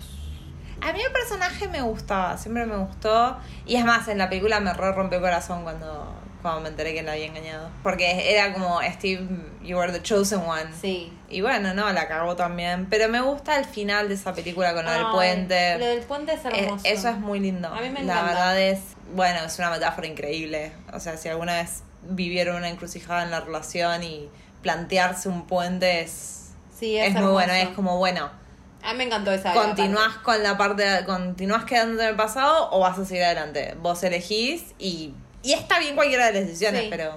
[0.82, 4.60] a mí el personaje me gustaba siempre me gustó y es más en la película
[4.60, 8.54] me re rompió el corazón cuando cuando me enteré que la había engañado porque era
[8.54, 9.28] como Steve
[9.62, 11.12] you were the chosen one Sí.
[11.30, 12.88] Y bueno, no, la cagó también.
[12.90, 15.78] Pero me gusta el final de esa película con lo del Ay, puente.
[15.78, 16.84] Lo del puente es Eh, hermoso.
[16.86, 17.68] eso es muy lindo.
[17.68, 18.24] A mí me La encanta.
[18.24, 18.80] verdad es,
[19.14, 20.72] bueno, es una metáfora increíble.
[20.94, 24.30] O sea, si alguna vez vivieron una encrucijada en la relación y
[24.64, 27.52] plantearse un puente es, Sí, es, es, muy bueno.
[27.54, 28.30] Es como, bueno,
[28.82, 32.80] A mí me encantó esa continúas con la parte, continúas quedándote en el pasado o
[32.80, 33.76] vas a seguir adelante.
[33.82, 35.14] Vos elegís y,
[35.44, 36.88] y está bien cualquiera de las decisiones, Sí.
[36.90, 37.16] pero...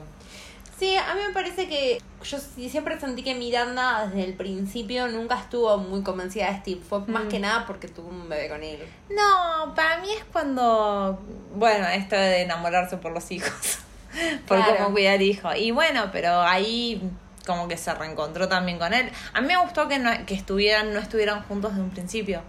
[0.79, 5.39] Sí, a mí me parece que yo siempre sentí que Miranda desde el principio nunca
[5.39, 6.81] estuvo muy convencida de Steve.
[6.89, 7.29] Fue más Mm.
[7.29, 8.81] que nada porque tuvo un bebé con él.
[9.09, 11.21] No, para mí es cuando,
[11.55, 13.53] bueno, esto de enamorarse por los hijos,
[14.49, 14.77] por Claro.
[14.79, 15.55] cómo cuidar hijos.
[15.57, 17.01] Y bueno, pero ahí
[17.47, 19.09] como que se reencontró también con él.
[19.35, 22.43] A mí me gustó que, no, que estuvieran, no estuvieran juntos desde un principio.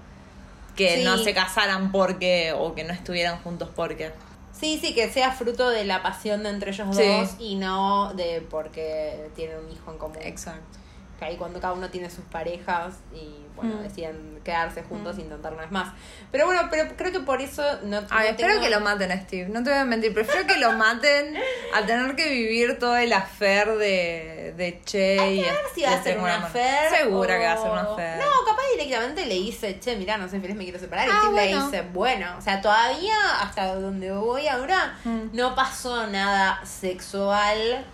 [0.75, 1.03] Que Sí.
[1.03, 4.11] no se casaran porque, o que no estuvieran juntos porque.
[4.57, 7.03] Sí, sí, que sea fruto de la pasión de entre ellos Sí.
[7.05, 10.17] dos y no de porque tienen un hijo en común.
[10.21, 10.79] Exacto.
[11.23, 13.83] Que ahí cuando cada uno tiene sus parejas y bueno, Mm.
[13.83, 15.93] deciden quedarse juntos e intentar una vez más.
[16.31, 18.79] Pero bueno, pero creo que por eso no, A no ver, espero tengo- que lo
[18.81, 21.37] maten a Steve, no te voy a mentir, prefiero que lo maten
[21.73, 25.81] a tener que vivir todo el affair de, de Che Hay y que ver si
[25.83, 26.89] va a ser una Segura- affair.
[26.89, 28.17] Segura o- que va a ser una affair.
[28.17, 31.07] No, capaz directamente le dice, che, mirá, no soy feliz, me quiero separar.
[31.07, 35.29] Y Ah, Steve le dice, bueno, o sea, todavía, hasta donde voy ahora, Mm.
[35.31, 37.85] no pasó nada sexual.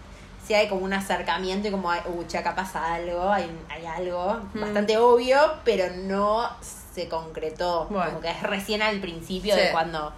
[0.50, 3.86] Sí hay como un acercamiento y como, hay, uh, che, acá pasa algo, hay, hay
[3.86, 4.62] algo Mm.
[4.62, 6.50] bastante obvio, pero no
[6.92, 7.86] se concretó.
[7.86, 8.08] Bueno.
[8.10, 9.62] Como que es recién al principio Sí.
[9.62, 10.12] de cuando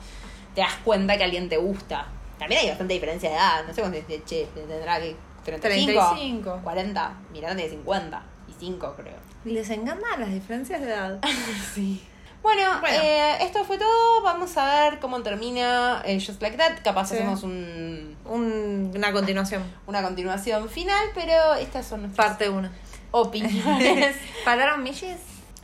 [0.56, 2.08] te das cuenta que alguien te gusta.
[2.40, 6.60] También hay bastante diferencia de edad, no sé cuánto dice, che, tendrá que 35, 35.
[6.64, 9.18] 40, Miranda tiene 50 y 5 creo.
[9.44, 11.20] Les encantan las diferencias de edad.
[11.76, 12.08] Sí.
[12.42, 12.98] Bueno, Bueno.
[13.04, 14.22] eh, esto fue todo.
[14.24, 16.82] Vamos a ver cómo termina eh, Just Like That.
[16.84, 17.16] Capaz Sí.
[17.16, 19.64] hacemos un, Un- una continuación.
[19.86, 22.70] una continuación final, pero estas son Parte 1.
[23.12, 24.16] opiniones.
[24.46, 25.18] ¿Pararon millis?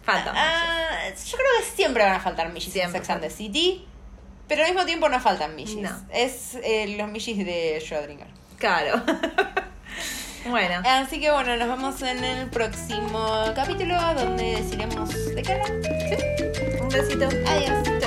[0.04, 0.36] Faltan.
[0.38, 3.86] Ah, yo creo que siempre van a faltar millis en Sex and the City.
[4.48, 5.76] Pero al mismo tiempo no faltan millis.
[5.78, 5.90] No.
[6.14, 8.28] Es eh, los millis de Schrödinger.
[8.58, 9.02] Claro.
[10.50, 10.82] bueno.
[10.86, 15.72] Así que bueno, nos vemos en el próximo capítulo donde deciremos de qué hablar.
[16.88, 17.26] Un besito.
[17.26, 18.07] Adiós.